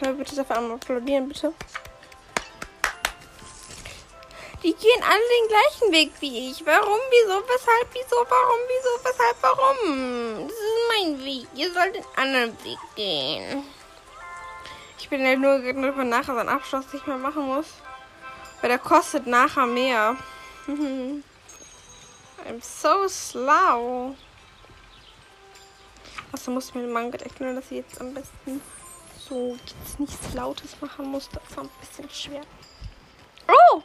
Hör 0.00 0.12
bitte 0.12 0.36
dafür 0.36 0.56
einmal 0.58 0.76
applaudieren, 0.76 1.28
bitte. 1.28 1.52
Die 4.62 4.74
gehen 4.74 5.02
alle 5.02 5.28
den 5.38 5.48
gleichen 5.48 5.92
Weg 5.92 6.12
wie 6.20 6.50
ich. 6.50 6.66
Warum, 6.66 6.98
wieso, 7.10 7.42
weshalb, 7.48 7.88
wieso, 7.92 8.16
warum, 8.28 8.60
wieso, 8.66 8.90
weshalb, 9.04 9.36
warum? 9.40 10.48
Das 10.48 10.56
ist 10.56 10.88
mein 10.88 11.24
Weg. 11.24 11.46
Ihr 11.54 11.72
sollt 11.72 11.94
den 11.94 12.04
anderen 12.16 12.52
Weg 12.64 12.78
gehen. 12.96 13.64
Ich 15.08 15.10
bin 15.10 15.24
ja 15.24 15.36
nur 15.36 15.58
darüber 15.60 16.04
nachher 16.04 16.34
seinen 16.34 16.50
Abschluss 16.50 16.92
nicht 16.92 17.06
mehr 17.06 17.16
machen 17.16 17.46
muss. 17.46 17.68
Weil 18.60 18.68
der 18.68 18.78
kostet 18.78 19.26
nachher 19.26 19.64
mehr. 19.64 20.18
I'm 20.68 21.22
so 22.60 23.08
slow. 23.08 24.14
Also 26.30 26.50
muss 26.50 26.68
ich 26.68 26.74
mir 26.74 26.82
den 26.82 26.92
Manga 26.92 27.16
erklären, 27.16 27.56
dass 27.56 27.64
ich 27.70 27.78
jetzt 27.78 27.98
am 28.02 28.12
besten 28.12 28.60
so 29.18 29.56
jetzt 29.66 29.98
nichts 29.98 30.34
Lautes 30.34 30.78
machen 30.82 31.06
muss. 31.06 31.30
Das 31.30 31.56
war 31.56 31.64
ein 31.64 31.70
bisschen 31.80 32.10
schwer. 32.10 32.42
Oh! 33.48 33.82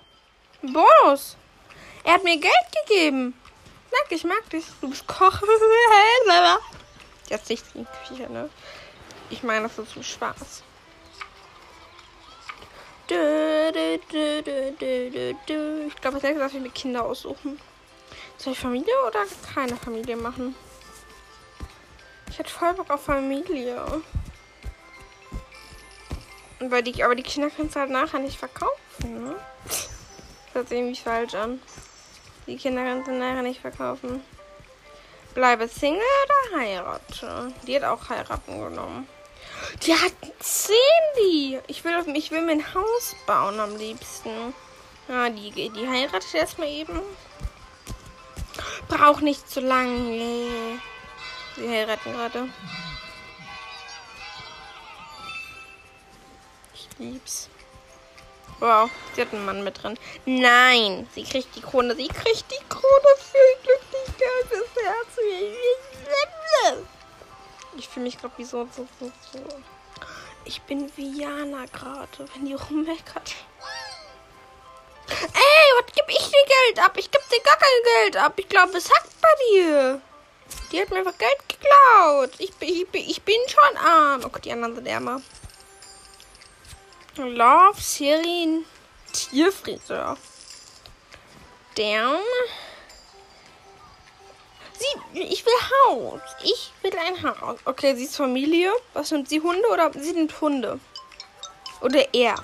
Bonus. 0.61 1.37
Er 2.03 2.15
hat 2.15 2.25
mir 2.25 2.37
Geld 2.37 2.53
gegeben. 2.85 3.33
Danke, 3.89 4.15
ich 4.15 4.25
mag 4.25 4.49
dich. 4.49 4.65
Du 4.81 4.89
bist 4.89 5.07
Koch. 5.07 5.41
Jetzt 7.29 7.49
nicht 7.49 7.63
in 7.75 7.85
die 7.85 8.07
Küche, 8.09 8.29
ne? 8.29 8.49
Ich 9.29 9.41
meine, 9.41 9.69
das 9.69 9.79
ist 9.79 9.93
zum 9.93 10.03
Spaß. 10.03 10.63
Ich 13.05 13.15
glaube, 16.01 16.15
als 16.15 16.23
nächstes 16.23 16.39
darf 16.39 16.53
ich 16.53 16.61
mir 16.61 16.69
Kinder 16.69 17.03
aussuchen. 17.03 17.59
Soll 18.37 18.53
ich 18.53 18.59
Familie 18.59 18.93
oder 19.07 19.25
keine 19.53 19.75
Familie 19.75 20.15
machen? 20.15 20.55
Ich 22.29 22.39
hätte 22.39 22.49
voll 22.49 22.73
Bock 22.73 22.89
auf 22.89 23.03
Familie. 23.03 23.83
Weil 26.59 26.81
die, 26.81 27.03
aber 27.03 27.15
die 27.15 27.23
Kinder 27.23 27.49
kannst 27.55 27.75
du 27.75 27.79
halt 27.81 27.89
nachher 27.89 28.19
nicht 28.19 28.37
verkaufen, 28.37 29.23
ne? 29.25 29.35
Das 29.65 29.89
hört 30.53 30.69
sich 30.69 30.77
irgendwie 30.77 31.01
falsch 31.01 31.35
an. 31.35 31.61
Die 32.47 32.55
Kinder 32.57 32.83
kannst 32.83 33.07
du 33.07 33.11
nachher 33.11 33.41
nicht 33.41 33.59
verkaufen. 33.59 34.21
Bleibe 35.33 35.67
Single 35.67 36.01
oder 36.01 36.59
heirate? 36.61 37.53
Die 37.67 37.75
hat 37.75 37.83
auch 37.83 38.09
heiraten 38.09 38.63
genommen. 38.63 39.07
Die 39.83 39.93
hat 39.93 40.13
Cindy. 40.41 41.59
Ich 41.67 41.83
will, 41.83 41.93
ich 42.15 42.31
will 42.31 42.41
mir 42.41 42.53
ein 42.53 42.73
Haus 42.73 43.15
bauen 43.25 43.59
am 43.59 43.75
liebsten. 43.77 44.53
Ja, 45.07 45.29
die, 45.29 45.51
die 45.69 45.87
heiratet 45.87 46.33
erstmal 46.33 46.69
eben. 46.69 46.99
Braucht 48.87 49.21
nicht 49.21 49.49
zu 49.49 49.59
lange. 49.59 50.79
Sie 51.55 51.69
heiraten 51.69 52.13
gerade. 52.13 52.49
Ich 56.73 56.87
lieb's. 56.99 57.49
Wow, 58.59 58.89
sie 59.13 59.21
hat 59.21 59.33
einen 59.33 59.45
Mann 59.45 59.63
mit 59.63 59.83
drin. 59.83 59.99
Nein, 60.25 61.07
sie 61.13 61.23
kriegt 61.23 61.55
die 61.55 61.61
Krone. 61.61 61.95
Sie 61.95 62.07
kriegt 62.07 62.45
die 62.49 62.63
Krone 62.69 63.13
für 63.17 63.61
Glücklichkeit 63.61 64.51
des 64.51 64.69
Herzens. 64.83 65.57
Ich 67.77 67.87
fühle 67.89 68.05
mich 68.05 68.17
gerade 68.17 68.37
wie 68.37 68.43
so, 68.43 68.67
so, 68.75 68.87
so, 68.99 69.11
so. 69.31 69.39
Ich 70.45 70.61
bin 70.63 70.91
wie 70.95 71.21
Jana 71.21 71.65
gerade, 71.65 72.27
wenn 72.33 72.45
die 72.45 72.53
rummeckert. 72.53 73.35
Ey, 75.09 75.67
was 75.79 75.93
gebe 75.93 76.11
ich 76.11 76.29
dir 76.29 76.45
Geld 76.45 76.85
ab? 76.85 76.93
Ich 76.97 77.09
gebe 77.09 77.23
dir 77.31 77.41
gar 77.43 77.57
kein 77.57 77.83
Geld 77.83 78.17
ab. 78.17 78.33
Ich 78.37 78.49
glaube, 78.49 78.77
es 78.77 78.89
hackt 78.89 79.21
bei 79.21 79.29
dir. 79.51 80.01
Die 80.71 80.81
hat 80.81 80.89
mir 80.89 80.97
einfach 80.97 81.17
Geld 81.17 81.37
geklaut. 81.47 82.31
Ich, 82.39 82.51
ich, 82.59 82.87
ich 82.93 83.21
bin 83.21 83.39
schon 83.47 83.77
arm. 83.77 84.21
Oh 84.25 84.29
Gott, 84.29 84.45
die 84.45 84.51
anderen 84.51 84.75
sind 84.75 84.87
ärmer. 84.87 85.21
Love, 87.17 87.79
Serien, 87.79 88.65
Tierfriseur. 89.11 90.17
Down. 91.77 92.19
Sie, 94.83 95.19
ich 95.19 95.45
will 95.45 95.53
Haus. 95.85 96.21
Ich 96.43 96.71
will 96.81 96.91
ein 96.97 97.23
Haus. 97.23 97.59
Okay, 97.65 97.95
sie 97.95 98.03
ist 98.05 98.17
Familie. 98.17 98.71
Was 98.93 99.11
nimmt 99.11 99.29
sie? 99.29 99.39
Hunde 99.39 99.67
oder 99.71 99.91
sie 99.93 100.11
nimmt 100.11 100.41
Hunde? 100.41 100.79
Oder 101.81 102.13
er? 102.13 102.35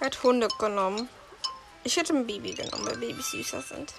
Er 0.00 0.06
hat 0.06 0.22
Hunde 0.22 0.48
genommen. 0.58 1.08
Ich 1.84 1.96
hätte 1.96 2.12
ein 2.12 2.26
Baby 2.26 2.52
genommen, 2.52 2.86
weil 2.86 2.98
Babys 2.98 3.30
süßer 3.30 3.62
sind. 3.62 3.94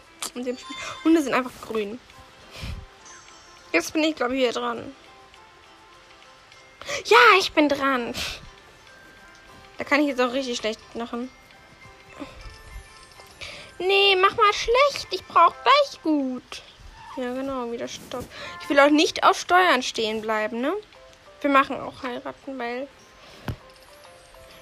Hunde 1.04 1.22
sind 1.22 1.34
einfach 1.34 1.52
grün. 1.68 2.00
Jetzt 3.72 3.94
bin 3.94 4.04
ich, 4.04 4.16
glaube 4.16 4.36
ich, 4.36 4.42
hier 4.42 4.54
dran. 4.54 4.96
Ja, 7.06 7.18
ich 7.40 7.52
bin 7.52 7.68
dran. 7.68 8.14
Da 9.78 9.84
kann 9.84 10.02
ich 10.02 10.08
jetzt 10.08 10.22
auch 10.22 10.34
richtig 10.34 10.58
schlecht 10.58 10.80
machen. 10.96 11.30
Nee, 13.80 14.16
mach 14.16 14.36
mal 14.36 14.54
schlecht. 14.54 15.08
Ich 15.12 15.26
brauche 15.26 15.56
gleich 15.64 16.02
gut. 16.04 16.62
Ja, 17.20 17.34
genau, 17.34 17.70
wieder 17.70 17.90
Stopp. 17.90 18.24
Ich 18.62 18.70
will 18.70 18.80
auch 18.80 18.90
nicht 18.90 19.26
auf 19.26 19.38
Steuern 19.38 19.84
stehen 19.84 20.22
bleiben, 20.22 20.62
ne? 20.62 20.74
Wir 21.42 21.50
machen 21.50 21.78
auch 21.82 22.02
heiraten, 22.02 22.58
weil. 22.58 22.88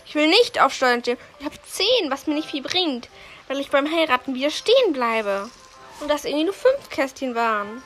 Ich 0.07 0.15
will 0.15 0.27
nicht 0.27 0.59
auf 0.59 0.73
Steuern 0.73 1.01
stehen. 1.01 1.19
Ich 1.37 1.45
habe 1.45 1.55
10, 1.61 1.85
was 2.09 2.25
mir 2.25 2.33
nicht 2.33 2.49
viel 2.49 2.63
bringt. 2.63 3.09
Weil 3.47 3.59
ich 3.59 3.69
beim 3.69 3.85
Heiraten 3.85 4.33
wieder 4.33 4.49
stehen 4.49 4.91
bleibe. 4.91 5.51
Und 5.99 6.07
das 6.09 6.25
irgendwie 6.25 6.45
nur 6.45 6.53
fünf 6.53 6.89
Kästchen 6.89 7.35
waren. 7.35 7.83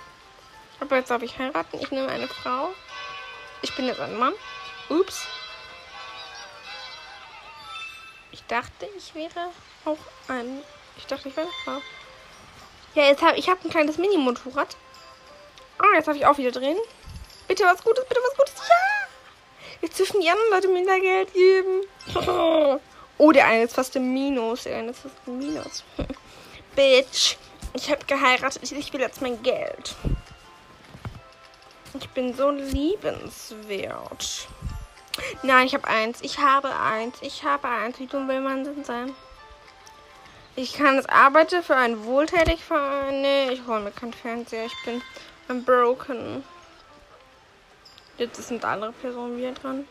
Aber 0.79 0.95
jetzt 0.95 1.11
darf 1.11 1.21
ich 1.21 1.37
heiraten. 1.37 1.77
Ich 1.81 1.91
nehme 1.91 2.07
eine 2.07 2.29
Frau. 2.29 2.69
Ich 3.61 3.75
bin 3.75 3.87
jetzt 3.87 3.99
ein 3.99 4.17
Mann. 4.17 4.33
Ups. 4.87 5.25
Ich 8.31 8.43
dachte, 8.45 8.87
ich 8.97 9.13
wäre 9.15 9.49
auch 9.83 9.97
ein. 10.29 10.61
Ich 10.95 11.07
dachte, 11.07 11.27
ich 11.27 11.35
wäre 11.35 11.47
eine 11.47 11.55
Frau. 11.65 11.81
Ja, 12.93 13.03
jetzt 13.03 13.21
habe 13.21 13.37
ich 13.37 13.49
habe 13.49 13.59
ein 13.63 13.69
kleines 13.69 13.97
Mini-Motorrad. 13.97 14.75
Ah, 15.77 15.95
jetzt 15.95 16.07
darf 16.07 16.17
ich 16.17 16.25
auch 16.25 16.37
wieder 16.37 16.51
drehen. 16.51 16.77
Bitte 17.47 17.63
was 17.63 17.83
Gutes, 17.83 18.05
bitte 18.05 18.21
was 18.21 18.37
Gutes. 18.37 18.67
Ja! 18.67 19.07
Jetzt 19.81 19.97
dürfen 19.97 20.21
die 20.21 20.29
anderen 20.29 20.51
Leute 20.51 20.67
mir 20.67 20.85
da 20.85 20.99
Geld 20.99 21.33
geben. 21.33 22.79
Oh, 23.17 23.31
der 23.31 23.45
eine 23.45 23.65
ist 23.65 23.75
fast 23.75 23.95
im 23.95 24.15
Minus. 24.15 24.63
Der 24.63 24.77
eine 24.77 24.89
ist 24.89 25.01
fast 25.01 25.15
im 25.27 25.37
Minus. 25.37 25.83
Bitch. 26.75 27.37
Ich 27.73 27.91
habe 27.91 28.03
geheiratet. 28.07 28.63
Ich 28.63 28.93
will 28.93 28.99
jetzt 28.99 29.21
mein 29.21 29.43
Geld. 29.43 29.95
Ich 31.99 32.09
bin 32.09 32.33
so 32.33 32.49
liebenswert. 32.49 34.47
Nein, 35.43 35.67
ich 35.67 35.75
habe 35.75 35.87
eins. 35.87 36.19
Ich 36.23 36.39
habe 36.39 36.75
eins. 36.75 37.17
Ich 37.21 37.43
habe 37.43 37.67
eins. 37.67 37.99
Wie 37.99 38.07
dumm 38.07 38.27
will 38.27 38.41
man 38.41 38.63
denn 38.63 38.83
sein? 38.83 39.13
Ich 40.55 40.73
kann 40.73 40.97
es 40.97 41.05
arbeiten 41.07 41.63
für 41.63 41.75
einen 41.75 42.05
Wohltätigverein. 42.05 43.21
Nee, 43.21 43.51
ich 43.51 43.65
hole 43.65 43.79
mir 43.79 43.91
keinen 43.91 44.13
Fernseher. 44.13 44.65
Ich 44.65 44.75
bin 44.83 45.01
ein 45.47 45.63
Broken. 45.63 46.43
Jetzt 48.17 48.47
sind 48.47 48.65
andere 48.65 48.91
Personen 48.91 49.37
wieder 49.37 49.53
dran. 49.53 49.87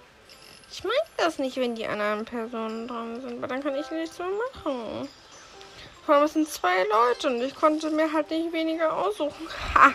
Ich 0.71 0.85
mag 0.85 0.93
das 1.17 1.39
nicht, 1.39 1.57
wenn 1.57 1.75
die 1.75 1.87
anderen 1.87 2.25
Personen 2.25 2.87
dran 2.87 3.21
sind, 3.21 3.41
weil 3.41 3.49
dann 3.49 3.63
kann 3.63 3.75
ich 3.75 3.91
nichts 3.91 4.19
mehr 4.19 4.29
machen. 4.29 5.09
Vor 6.07 6.15
allem 6.15 6.25
es 6.25 6.35
sind 6.35 6.49
zwei 6.49 6.85
Leute 6.85 7.29
und 7.29 7.41
ich 7.41 7.55
konnte 7.55 7.91
mir 7.91 8.13
halt 8.13 8.31
nicht 8.31 8.53
weniger 8.53 8.97
aussuchen. 8.97 9.49
Ha! 9.75 9.93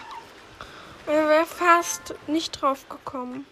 Er 1.08 1.30
wäre 1.30 1.46
fast 1.46 2.16
nicht 2.28 2.62
drauf 2.62 2.90
gekommen. 2.90 3.46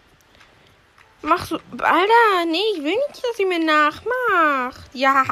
Mach 1.22 1.46
so. 1.46 1.58
Alter, 1.78 2.44
nee, 2.46 2.58
ich 2.74 2.82
will 2.82 2.96
nicht, 3.08 3.24
dass 3.24 3.36
sie 3.36 3.46
mir 3.46 3.60
nachmacht. 3.60 4.90
Ja. 4.92 5.24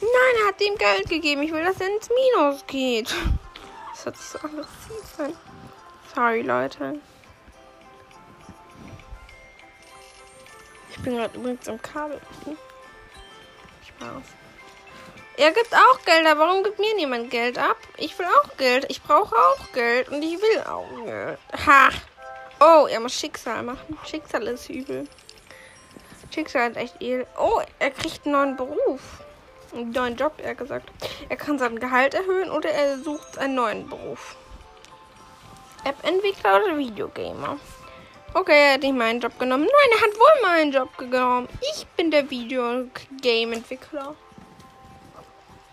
Nein, 0.00 0.42
er 0.42 0.48
hat 0.48 0.60
ihm 0.60 0.76
Geld 0.76 1.08
gegeben. 1.08 1.42
Ich 1.42 1.52
will, 1.52 1.64
dass 1.64 1.80
er 1.80 1.88
ins 1.88 2.08
Minus 2.08 2.66
geht. 2.66 3.14
Das 3.92 4.04
hört 4.04 4.16
sich 4.16 4.26
so 4.26 4.38
aggressiv 4.38 5.18
an. 5.18 5.36
Sorry, 6.14 6.42
Leute. 6.42 7.00
Ich 10.90 11.02
bin 11.02 11.16
gerade 11.16 11.36
übrigens 11.36 11.66
im 11.66 11.80
Kabel. 11.80 12.20
Spaß. 13.86 14.24
Er 15.38 15.52
gibt 15.52 15.74
auch 15.74 16.02
Geld, 16.04 16.26
aber 16.26 16.40
warum 16.40 16.64
gibt 16.64 16.78
mir 16.78 16.94
niemand 16.94 17.30
Geld 17.30 17.58
ab? 17.58 17.76
Ich 17.98 18.18
will 18.18 18.26
auch 18.26 18.56
Geld. 18.56 18.86
Ich 18.88 19.02
brauche 19.02 19.36
auch 19.36 19.72
Geld 19.72 20.08
und 20.08 20.22
ich 20.22 20.40
will 20.40 20.62
auch 20.66 20.88
Geld. 21.04 21.38
Ha! 21.66 21.90
Oh, 22.58 22.86
er 22.86 23.00
muss 23.00 23.12
Schicksal 23.12 23.62
machen. 23.62 23.98
Schicksal 24.06 24.46
ist 24.46 24.70
übel. 24.70 25.06
Schicksal 26.32 26.70
ist 26.70 26.76
echt 26.76 27.02
edel. 27.02 27.26
Oh, 27.38 27.60
er 27.78 27.90
kriegt 27.90 28.24
einen 28.24 28.32
neuen 28.32 28.56
Beruf. 28.56 29.00
Einen 29.76 29.90
neuen 29.90 30.16
Job, 30.16 30.32
er 30.42 30.54
gesagt. 30.54 30.90
Er 31.28 31.36
kann 31.36 31.58
sein 31.58 31.78
Gehalt 31.78 32.14
erhöhen 32.14 32.50
oder 32.50 32.70
er 32.70 32.98
sucht 32.98 33.36
einen 33.36 33.56
neuen 33.56 33.86
Beruf. 33.88 34.34
App-Entwickler 35.84 36.64
oder 36.64 36.78
Videogamer? 36.78 37.58
Okay, 38.32 38.68
er 38.68 38.74
hat 38.74 38.80
nicht 38.80 38.94
meinen 38.94 39.20
Job 39.20 39.38
genommen. 39.38 39.64
Nein, 39.64 39.98
er 39.98 40.00
hat 40.00 40.18
wohl 40.18 40.42
meinen 40.42 40.72
Job 40.72 40.96
genommen. 40.96 41.48
Ich 41.74 41.86
bin 41.88 42.10
der 42.10 42.28
Videogame-Entwickler. 42.30 44.14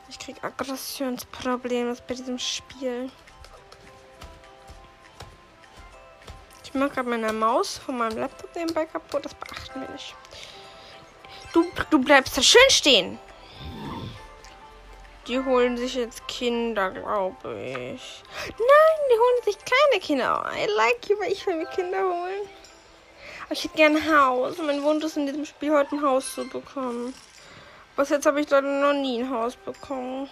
Ich 0.10 0.20
krieg 0.20 0.44
Aggressionsprobleme 0.44 1.96
bei 2.06 2.14
diesem 2.14 2.38
Spiel. 2.38 3.10
Ich 6.64 6.74
mache 6.74 6.90
gerade 6.90 7.10
meine 7.10 7.32
Maus 7.32 7.78
von 7.78 7.98
meinem 7.98 8.18
Laptop 8.18 8.54
nebenbei 8.56 8.86
kaputt. 8.86 9.26
Das 9.26 9.34
beachten 9.34 9.80
wir 9.82 9.90
nicht. 9.90 10.14
Du, 11.54 11.66
du 11.90 12.00
bleibst 12.00 12.38
da 12.38 12.42
schön 12.42 12.70
stehen. 12.70 13.18
Die 15.28 15.40
holen 15.40 15.78
sich 15.78 15.96
jetzt 15.96 16.28
Kinder, 16.28 16.92
glaube 16.92 17.56
ich. 17.58 18.24
Nein, 18.48 19.00
die 19.10 19.18
holen 19.18 19.44
sich 19.46 19.58
keine 19.58 20.02
Kinder. 20.02 20.52
I 20.54 20.68
like 20.76 21.08
you, 21.08 21.18
weil 21.18 21.32
ich 21.32 21.46
will 21.48 21.56
mir 21.56 21.66
Kinder 21.68 22.02
holen. 22.02 22.50
Aber 23.46 23.54
ich 23.54 23.64
hätte 23.64 23.78
gerne 23.78 24.00
ein 24.00 24.18
Haus. 24.18 24.58
Mein 24.58 24.84
Wunsch 24.84 25.04
ist 25.06 25.16
in 25.16 25.26
diesem 25.26 25.46
Spiel 25.46 25.72
heute 25.72 25.96
ein 25.96 26.02
Haus 26.02 26.34
zu 26.36 26.48
bekommen. 26.50 27.14
Was 27.96 28.10
jetzt 28.10 28.26
habe 28.26 28.42
ich 28.42 28.50
leider 28.50 28.68
noch 28.68 28.94
nie 28.94 29.22
ein 29.22 29.30
Haus 29.30 29.56
bekommen. 29.56 30.30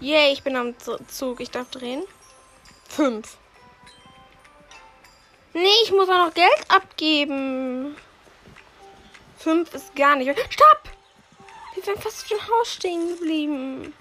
Yay, 0.00 0.32
ich 0.32 0.42
bin 0.42 0.56
am 0.56 0.74
Zug. 0.78 1.40
Ich 1.40 1.50
darf 1.50 1.70
drehen. 1.70 2.02
Fünf. 2.88 3.36
Nee, 5.54 5.68
ich 5.84 5.92
muss 5.92 6.08
auch 6.08 6.26
noch 6.26 6.34
Geld 6.34 6.64
abgeben. 6.68 7.96
Fünf 9.38 9.72
ist 9.72 9.94
gar 9.94 10.16
nicht. 10.16 10.30
Stopp! 10.52 10.95
Wir 11.76 11.86
wären 11.86 12.00
fast 12.00 12.32
ein 12.32 12.48
Haus 12.48 12.72
stehen 12.72 13.06
geblieben. 13.06 13.92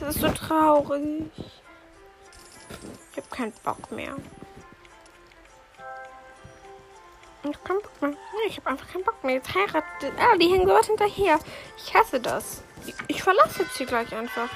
Das 0.00 0.16
ist 0.16 0.22
so 0.22 0.28
traurig. 0.30 1.30
Ich 3.10 3.18
habe 3.18 3.28
keinen 3.30 3.52
Bock 3.62 3.92
mehr. 3.92 4.16
Ich 7.42 7.50
hab 7.50 7.64
keinen 7.66 7.82
Bock 7.82 8.00
mehr. 8.00 8.16
Ich 8.48 8.56
habe 8.56 8.70
einfach 8.70 8.90
keinen 8.90 9.04
Bock 9.04 9.22
mehr. 9.22 9.34
Jetzt 9.34 9.54
heiratet. 9.54 10.14
Ah, 10.18 10.34
die 10.38 10.48
hängen 10.48 10.66
so 10.66 10.72
weit 10.72 10.86
hinterher. 10.86 11.38
Ich 11.76 11.94
hasse 11.94 12.18
das. 12.18 12.62
Ich, 12.86 12.94
ich 13.08 13.22
verlasse 13.22 13.64
jetzt 13.64 13.76
hier 13.76 13.86
gleich 13.86 14.14
einfach. 14.14 14.48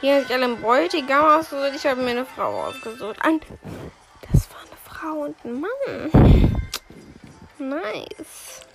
Hier 0.00 0.20
sind 0.20 0.30
alle 0.30 0.44
im 0.44 0.60
Bräutigam 0.60 1.24
ausgesucht. 1.24 1.72
Ich 1.74 1.84
habe 1.84 2.00
mir 2.00 2.12
eine 2.12 2.26
Frau 2.26 2.66
ausgesucht. 2.66 3.16
Ein, 3.22 3.40
das 4.30 4.48
war 4.52 4.60
eine 4.60 4.76
Frau 4.84 5.24
und 5.24 5.44
ein 5.44 5.60
Mann. 5.60 6.70
Nice. 7.58 8.69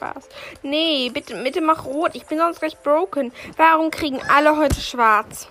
Spaß. 0.00 0.28
Nee, 0.62 1.10
bitte, 1.12 1.34
bitte 1.42 1.60
mach 1.60 1.84
rot. 1.84 2.14
Ich 2.14 2.24
bin 2.24 2.38
sonst 2.38 2.60
gleich 2.60 2.78
broken. 2.78 3.32
Warum 3.56 3.90
kriegen 3.90 4.20
alle 4.34 4.56
heute 4.56 4.80
schwarz? 4.80 5.48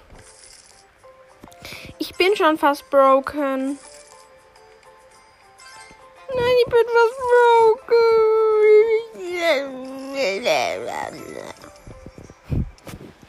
Ich 2.00 2.16
bin 2.16 2.36
schon 2.36 2.58
fast 2.58 2.90
broken. 2.90 3.78
Nein, 6.36 6.56
ich 6.66 6.72
bin 6.72 6.86
fast 6.96 7.18
broken. 7.30 8.06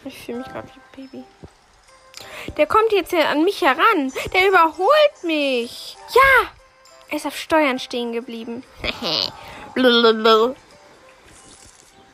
Ich 0.04 0.24
fühle 0.24 0.38
mich 0.38 0.46
gerade 0.46 0.68
wie 0.68 1.02
Baby. 1.02 1.24
Der 2.56 2.66
kommt 2.66 2.92
jetzt 2.92 3.12
an 3.12 3.44
mich 3.44 3.60
heran. 3.60 4.12
Der 4.32 4.48
überholt 4.48 5.22
mich. 5.22 5.96
Ja! 6.14 6.48
Er 7.10 7.16
ist 7.16 7.26
auf 7.26 7.36
Steuern 7.36 7.78
stehen 7.78 8.12
geblieben. 8.12 8.64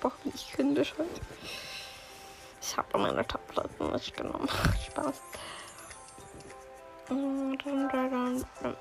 Boah, 0.07 0.13
bin 0.23 0.33
ich 0.37 0.53
kindisch 0.53 0.95
heute. 0.97 1.21
Ich 2.63 2.77
habe 2.77 2.97
meine 2.97 3.27
Tabletten 3.27 3.91
nicht 3.91 4.17
genommen. 4.17 4.49
Spaß. 4.87 5.21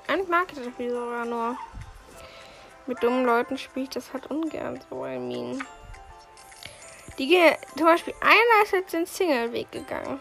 Eigentlich 0.06 0.28
mag 0.28 0.46
ich 0.52 0.58
das 0.58 0.66
Spiel 0.66 0.90
sogar 0.90 1.24
nur. 1.24 1.56
Mit 2.86 3.02
dummen 3.02 3.24
Leuten 3.24 3.58
spiele 3.58 3.86
ich 3.86 3.90
das 3.90 4.12
halt 4.12 4.30
ungern 4.30 4.80
so, 4.88 5.04
I 5.04 5.18
mean. 5.18 5.66
Die, 7.18 7.42
zum 7.76 7.86
Beispiel, 7.86 8.14
einer 8.20 8.62
ist 8.62 8.72
jetzt 8.72 8.92
den 8.92 9.06
Single-Weg 9.06 9.72
gegangen. 9.72 10.20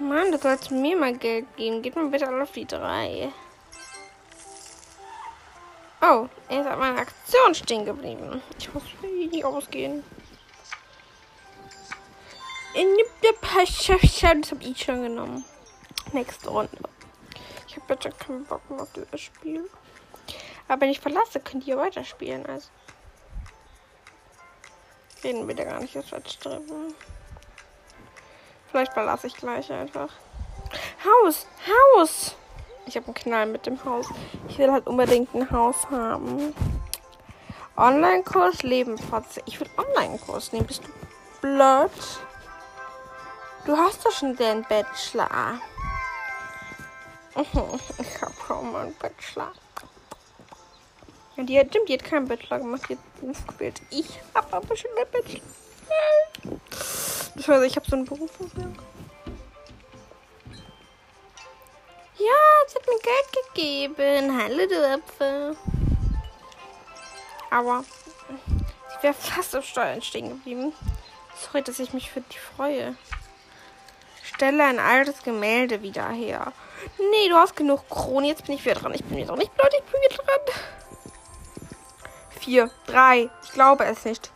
Mann, 0.00 0.32
du 0.32 0.36
sollst 0.36 0.70
mir 0.70 0.98
mal 0.98 1.16
Geld 1.16 1.46
geben. 1.56 1.80
Gib 1.80 1.96
mir 1.96 2.10
bitte 2.10 2.28
alle 2.28 2.42
auf 2.42 2.52
die 2.52 2.66
drei. 2.66 3.32
Oh, 6.02 6.28
er 6.48 6.60
ist 6.60 6.66
an 6.66 6.78
meiner 6.78 7.00
Aktion 7.00 7.54
stehen 7.54 7.84
geblieben. 7.84 8.42
Ich 8.58 8.72
muss 8.72 8.82
nicht 9.02 9.44
ausgehen. 9.44 10.02
In 12.74 12.96
der 13.22 13.32
das 13.40 13.88
habe 14.50 14.64
ich 14.64 14.82
schon 14.82 15.02
genommen. 15.02 15.44
Nächste 16.12 16.48
Runde. 16.48 16.78
Ich 17.68 17.76
habe 17.76 17.86
bitte 17.86 18.10
keinen 18.10 18.44
Bock 18.44 18.68
mehr 18.70 18.82
auf 18.82 18.88
das 19.10 19.20
Spiel. 19.20 19.68
Aber 20.68 20.82
wenn 20.82 20.90
ich 20.90 21.00
verlasse, 21.00 21.40
könnt 21.40 21.66
ihr 21.66 21.76
weiterspielen. 21.76 22.46
Also 22.46 22.68
reden 25.22 25.46
wir 25.46 25.54
da 25.54 25.64
gar 25.64 25.80
nicht 25.80 25.94
jetzt 25.94 26.40
treffen. 26.40 26.94
Vielleicht 28.70 28.92
verlasse 28.92 29.26
ich 29.26 29.36
gleich 29.36 29.70
einfach. 29.70 30.10
Haus! 31.04 31.46
Haus! 31.96 32.36
Ich 32.90 32.96
habe 32.96 33.06
einen 33.06 33.14
Knall 33.14 33.46
mit 33.46 33.66
dem 33.66 33.84
Haus. 33.84 34.08
Ich 34.48 34.58
will 34.58 34.72
halt 34.72 34.88
unbedingt 34.88 35.32
ein 35.32 35.48
Haus 35.52 35.88
haben. 35.92 36.52
Online-Kurs, 37.76 38.64
Lebensplatz. 38.64 39.38
Ich 39.46 39.60
will 39.60 39.70
Online-Kurs 39.76 40.52
nehmen. 40.52 40.66
Bist 40.66 40.82
du 40.82 40.88
blöd? 41.40 41.92
Du 43.64 43.76
hast 43.76 44.04
doch 44.04 44.10
schon 44.10 44.34
den 44.34 44.64
Bachelor. 44.64 45.60
Ich 47.36 47.54
habe 48.20 48.34
schon 48.44 48.72
mal 48.72 48.86
einen 48.86 48.96
Bachelor. 48.96 49.52
Ja, 51.36 51.44
die 51.44 51.60
hat, 51.60 51.68
stimmt, 51.68 51.88
die 51.88 51.92
hat 51.92 52.02
keinen 52.02 52.26
Bachelor 52.26 52.58
gemacht, 52.58 52.82
die 52.88 52.96
hat 52.96 53.20
Beruf 53.20 53.46
gewählt. 53.46 53.80
Ich 53.90 54.18
habe 54.34 54.52
aber 54.52 54.76
schon 54.76 54.90
einen 54.96 55.08
Bachelor. 55.12 55.42
Das 57.36 57.46
heißt, 57.46 57.64
ich 57.64 57.76
habe 57.76 57.88
so 57.88 57.94
einen 57.94 58.04
Beruf 58.04 58.36
gewählt. 58.36 58.74
Sie 62.70 62.78
hat 62.78 62.86
mir 62.86 63.00
Geld 63.00 63.96
gegeben. 63.96 64.40
Hallo, 64.40 64.66
du 64.68 64.94
Apfel. 64.94 65.56
Aber 67.50 67.84
ich 68.96 69.02
wäre 69.02 69.14
fast 69.14 69.56
auf 69.56 69.64
Steuern 69.64 70.00
stehen 70.02 70.28
geblieben. 70.28 70.72
Sorry, 71.36 71.62
dass 71.62 71.80
ich 71.80 71.92
mich 71.92 72.12
für 72.12 72.20
dich 72.20 72.38
freue. 72.38 72.94
Stelle 74.22 74.62
ein 74.62 74.78
altes 74.78 75.24
Gemälde 75.24 75.82
wieder 75.82 76.08
her. 76.10 76.52
Nee, 76.96 77.28
du 77.28 77.34
hast 77.34 77.56
genug 77.56 77.88
Kronen. 77.88 78.28
Jetzt 78.28 78.46
bin 78.46 78.54
ich 78.54 78.64
wieder 78.64 78.76
dran. 78.76 78.94
Ich 78.94 79.02
bin 79.02 79.16
wieder 79.16 79.28
dran. 79.28 79.40
Ich 79.40 79.50
bin, 79.50 79.66
ich 79.76 79.84
bin 79.84 80.00
wieder 80.02 80.22
dran. 80.22 80.40
Vier, 82.38 82.70
drei. 82.86 83.30
Ich 83.42 83.52
glaube 83.52 83.84
es 83.84 84.04
nicht. 84.04 84.30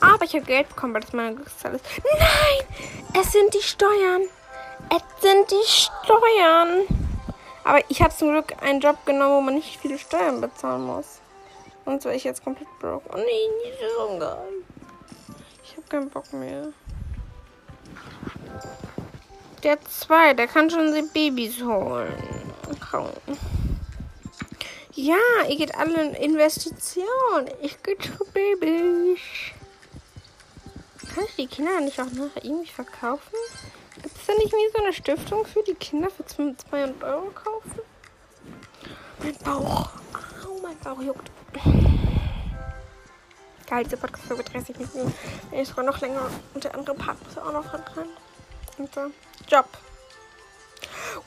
Aber 0.00 0.24
ich 0.24 0.34
habe 0.34 0.44
Geld 0.44 0.68
bekommen, 0.70 0.92
weil 0.92 1.02
das 1.02 1.12
meine 1.12 1.36
Glückszahl 1.36 1.76
ist. 1.76 1.84
Nein! 2.18 3.20
Es 3.20 3.30
sind 3.30 3.54
die 3.54 3.62
Steuern. 3.62 4.22
Es 4.90 5.22
sind 5.22 5.50
die 5.52 5.68
Steuern. 5.68 7.05
Aber 7.66 7.82
ich 7.88 8.00
habe 8.00 8.14
zum 8.14 8.30
Glück 8.30 8.62
einen 8.62 8.78
Job 8.80 9.04
genommen, 9.06 9.38
wo 9.38 9.40
man 9.40 9.54
nicht 9.54 9.80
viele 9.80 9.98
Steuern 9.98 10.40
bezahlen 10.40 10.84
muss. 10.84 11.18
Sonst 11.84 12.04
wäre 12.04 12.14
ich 12.14 12.22
jetzt 12.22 12.44
komplett 12.44 12.68
broke. 12.78 13.10
Oh 13.12 13.16
nee, 13.16 13.68
nicht 13.68 13.80
so 13.80 14.18
geil. 14.18 14.48
Ich 15.64 15.72
habe 15.72 15.86
keinen 15.88 16.08
Bock 16.08 16.32
mehr. 16.32 16.68
Der 19.64 19.80
zwei, 19.82 20.32
der 20.34 20.46
kann 20.46 20.70
schon 20.70 20.94
die 20.94 21.02
Babys 21.02 21.60
holen. 21.60 22.14
Ja, 24.94 25.16
ihr 25.48 25.56
geht 25.56 25.74
alle 25.74 26.04
in 26.04 26.14
Investition. 26.14 27.50
Ich 27.62 27.82
gehe 27.82 27.98
zu 27.98 28.24
Babys. 28.32 29.18
Kann 31.12 31.24
ich 31.24 31.34
die 31.34 31.46
Kinder 31.48 31.80
nicht 31.80 32.00
auch 32.00 32.12
noch 32.12 32.30
irgendwie 32.36 32.70
verkaufen? 32.70 33.34
Gibt 34.06 34.18
es 34.18 34.26
da 34.26 34.34
nicht 34.34 34.52
wie 34.52 34.72
so 34.72 34.84
eine 34.84 34.92
Stiftung 34.92 35.44
für 35.44 35.64
die 35.64 35.74
Kinder 35.74 36.08
für 36.08 36.24
200 36.24 37.02
Euro 37.02 37.28
kaufen? 37.30 37.80
Mein 39.18 39.34
Bauch. 39.38 39.88
Au, 40.44 40.60
mein 40.62 40.78
Bauch 40.78 41.02
juckt. 41.02 41.28
Geil, 43.68 43.82
diese 43.82 43.96
Podcast-Folge 43.96 44.44
30 44.44 44.78
Minuten. 44.78 45.12
Wenn 45.50 45.58
ich 45.58 45.66
sogar 45.66 45.84
noch 45.84 46.00
länger 46.00 46.30
und 46.54 46.62
der 46.62 46.76
andere 46.76 46.94
Part 46.94 47.16
muss 47.24 47.36
auch 47.36 47.52
noch 47.52 47.68
dran. 47.68 48.06
Und 48.78 48.94
so. 48.94 49.10
Job. 49.48 49.66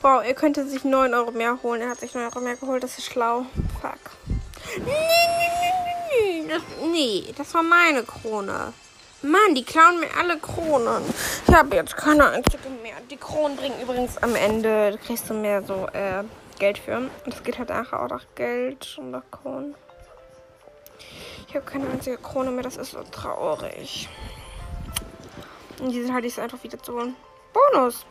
Wow, 0.02 0.24
er 0.24 0.34
könnte 0.34 0.66
sich 0.66 0.86
9 0.86 1.14
Euro 1.14 1.32
mehr 1.32 1.62
holen. 1.62 1.82
Er 1.82 1.90
hat 1.90 2.00
sich 2.00 2.14
9 2.14 2.28
Euro 2.28 2.40
mehr 2.40 2.56
geholt. 2.56 2.82
Das 2.82 2.98
ist 2.98 3.08
schlau. 3.08 3.46
Fuck. 3.82 4.00
Nee, 4.78 4.84
nee, 4.86 6.44
nee, 6.46 6.46
nee. 6.46 6.48
Das, 6.48 6.62
nee, 6.90 7.34
das 7.36 7.54
war 7.54 7.64
meine 7.64 8.04
Krone. 8.04 8.72
Mann, 9.22 9.54
die 9.54 9.66
klauen 9.66 10.00
mir 10.00 10.08
alle 10.18 10.40
Kronen. 10.40 11.04
Ich 11.50 11.56
habe 11.56 11.76
jetzt 11.76 11.98
keine 11.98 12.30
einzige 12.30 12.70
mehr. 12.84 12.94
Die 13.10 13.18
Kronen 13.18 13.58
bringen 13.58 13.82
übrigens 13.82 14.20
am 14.20 14.36
Ende, 14.36 15.00
kriegst 15.04 15.28
du 15.32 15.34
mehr 15.34 15.64
so 15.64 15.88
äh, 15.94 16.24
Geld 16.60 16.78
für. 16.78 17.10
Es 17.26 17.42
geht 17.42 17.58
halt 17.58 17.70
nachher 17.70 18.04
auch 18.04 18.08
nach 18.08 18.24
Geld 18.36 18.96
und 19.00 19.10
nach 19.10 19.24
Kronen. 19.32 19.74
Ich 21.48 21.56
habe 21.56 21.66
keine 21.66 21.90
einzige 21.90 22.18
Krone 22.18 22.52
mehr, 22.52 22.62
das 22.62 22.78
ist 22.78 22.92
so 22.92 23.02
traurig. 23.02 24.08
Und 25.80 25.90
die 25.90 26.04
sind 26.04 26.14
halt 26.14 26.24
jetzt 26.24 26.38
einfach 26.38 26.62
wieder 26.64 26.78
zu 26.78 26.94
Bonus. 26.94 28.06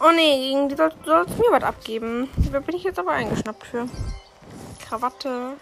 Oh 0.00 0.10
nee, 0.12 0.48
gegen 0.48 0.68
die 0.68 0.74
sollst 0.74 0.96
soll 1.04 1.26
mir 1.26 1.52
was 1.52 1.62
abgeben. 1.62 2.28
Da 2.50 2.58
bin 2.58 2.74
ich 2.74 2.82
jetzt 2.82 2.98
aber 2.98 3.12
eingeschnappt 3.12 3.68
für. 3.68 3.88
Krawatte. 4.84 5.52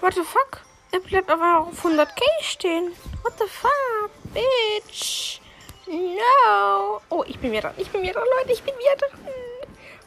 What 0.00 0.14
the 0.14 0.22
fuck? 0.22 0.62
Er 0.90 0.98
bleibt 0.98 1.30
aber 1.30 1.60
auf 1.60 1.84
100k 1.84 2.22
stehen. 2.40 2.90
What 3.22 3.34
the 3.38 3.46
fuck, 3.46 4.10
bitch? 4.34 5.40
No. 5.90 7.00
Oh, 7.08 7.24
ich 7.26 7.38
bin 7.38 7.52
wieder 7.52 7.62
dran. 7.62 7.74
Ich 7.78 7.88
bin 7.90 8.02
wieder 8.02 8.14
dran, 8.14 8.28
Leute. 8.38 8.52
Ich 8.52 8.62
bin 8.62 8.74
wieder 8.76 8.96
dran. 8.96 9.20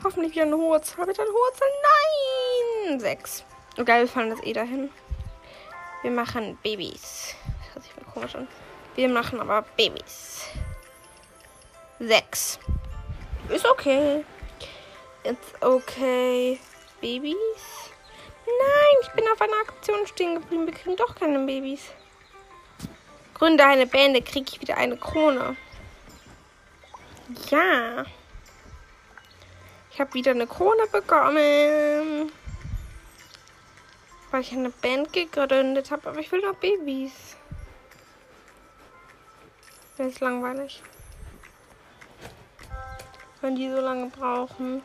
Hoffentlich 0.04 0.34
wieder 0.34 0.44
eine 0.44 0.58
hohe 0.58 0.80
Zahl. 0.82 1.08
Bitte 1.08 1.22
eine 1.24 1.32
hohe 1.32 1.54
Zahl. 1.54 1.68
Nein. 2.88 3.00
Sechs. 3.00 3.44
Oh, 3.80 3.84
geil, 3.84 4.02
wir 4.02 4.08
fallen 4.08 4.30
das 4.30 4.44
eh 4.44 4.54
dahin. 4.54 4.92
Wir 6.04 6.12
machen 6.12 6.58
Babys. 6.62 7.36
Das 7.46 7.74
hört 7.74 7.84
sich 7.84 7.96
mal 7.96 8.12
komisch 8.14 8.36
an. 8.36 8.48
Wir 8.96 9.10
machen 9.10 9.40
aber 9.40 9.64
Babys. 9.76 10.46
Sechs. 12.00 12.60
Ist 13.50 13.66
okay. 13.66 14.24
It's 15.24 15.54
okay. 15.62 16.60
Babys? 17.00 17.36
Nein, 18.46 18.96
ich 19.02 19.10
bin 19.10 19.26
auf 19.34 19.42
einer 19.42 19.62
Aktion 19.62 20.06
stehen 20.06 20.36
geblieben. 20.36 20.68
Wir 20.68 20.74
kriegen 20.74 20.96
doch 20.96 21.16
keine 21.16 21.40
Babys. 21.40 21.82
Gründe 23.34 23.66
eine 23.66 23.88
Bände, 23.88 24.22
kriege 24.22 24.46
ich 24.52 24.62
wieder 24.62 24.78
eine 24.78 24.98
Krone. 24.98 25.56
Ja. 27.50 28.06
Ich 29.92 30.00
habe 30.00 30.14
wieder 30.14 30.32
eine 30.32 30.48
Krone 30.48 30.88
bekommen. 30.92 32.32
Weil 34.32 34.42
ich 34.42 34.52
eine 34.54 34.70
Band 34.70 35.12
gegründet 35.14 35.92
habe. 35.92 36.10
Aber 36.10 36.20
ich 36.20 36.32
will 36.32 36.42
noch 36.42 36.56
Babys. 36.56 37.36
Das 39.98 40.08
ist 40.08 40.20
langweilig. 40.20 40.82
Wenn 43.42 43.56
die 43.56 43.70
so 43.70 43.82
lange 43.82 44.08
brauchen. 44.08 44.82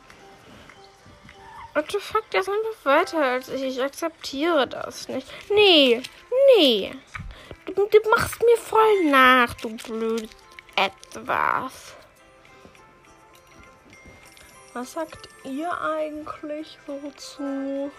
What 1.75 1.93
the 1.93 1.99
fuck, 1.99 2.29
der 2.31 2.41
ist 2.41 2.49
einfach 2.49 2.85
weiter 2.85 3.23
als 3.23 3.49
ich. 3.51 3.63
Ich 3.63 3.83
akzeptiere 3.83 4.67
das 4.67 5.09
nicht. 5.09 5.29
Nee, 5.51 6.03
nee. 6.57 6.95
Du, 7.67 7.73
du 7.75 8.11
machst 8.11 8.43
mir 8.43 8.57
voll 8.57 9.05
nach, 9.11 9.53
du 9.55 9.77
blöd 9.77 10.31
etwas. 10.75 11.96
Was 14.77 14.93
sagt 14.93 15.31
ihr 15.43 15.73
eigentlich 15.81 16.77
wozu? 16.87 17.91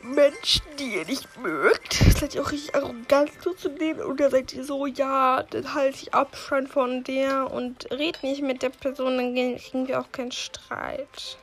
Menschen, 0.00 0.62
die 0.76 0.96
ihr 0.96 1.04
nicht 1.04 1.38
mögt. 1.38 1.92
Seid 1.92 2.34
ihr 2.34 2.42
auch 2.42 2.50
richtig 2.50 2.74
arrogant 2.74 3.30
so 3.40 3.52
zu 3.52 3.68
denen? 3.68 4.00
Oder 4.00 4.28
seid 4.28 4.52
ihr 4.54 4.64
so, 4.64 4.86
ja, 4.86 5.44
dann 5.44 5.72
halte 5.72 5.98
ich 6.02 6.14
Abstand 6.14 6.68
von 6.68 7.04
der 7.04 7.48
und 7.48 7.88
red 7.92 8.24
nicht 8.24 8.42
mit 8.42 8.60
der 8.60 8.70
Person, 8.70 9.18
dann 9.18 9.36
kriegen 9.36 9.86
wir 9.86 10.00
auch 10.00 10.10
keinen 10.10 10.32
Streit. 10.32 11.38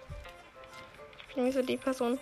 Ich 1.22 1.36
bin 1.36 1.46
nämlich 1.46 1.56
so 1.56 1.62
die 1.62 1.78
Person. 1.78 2.20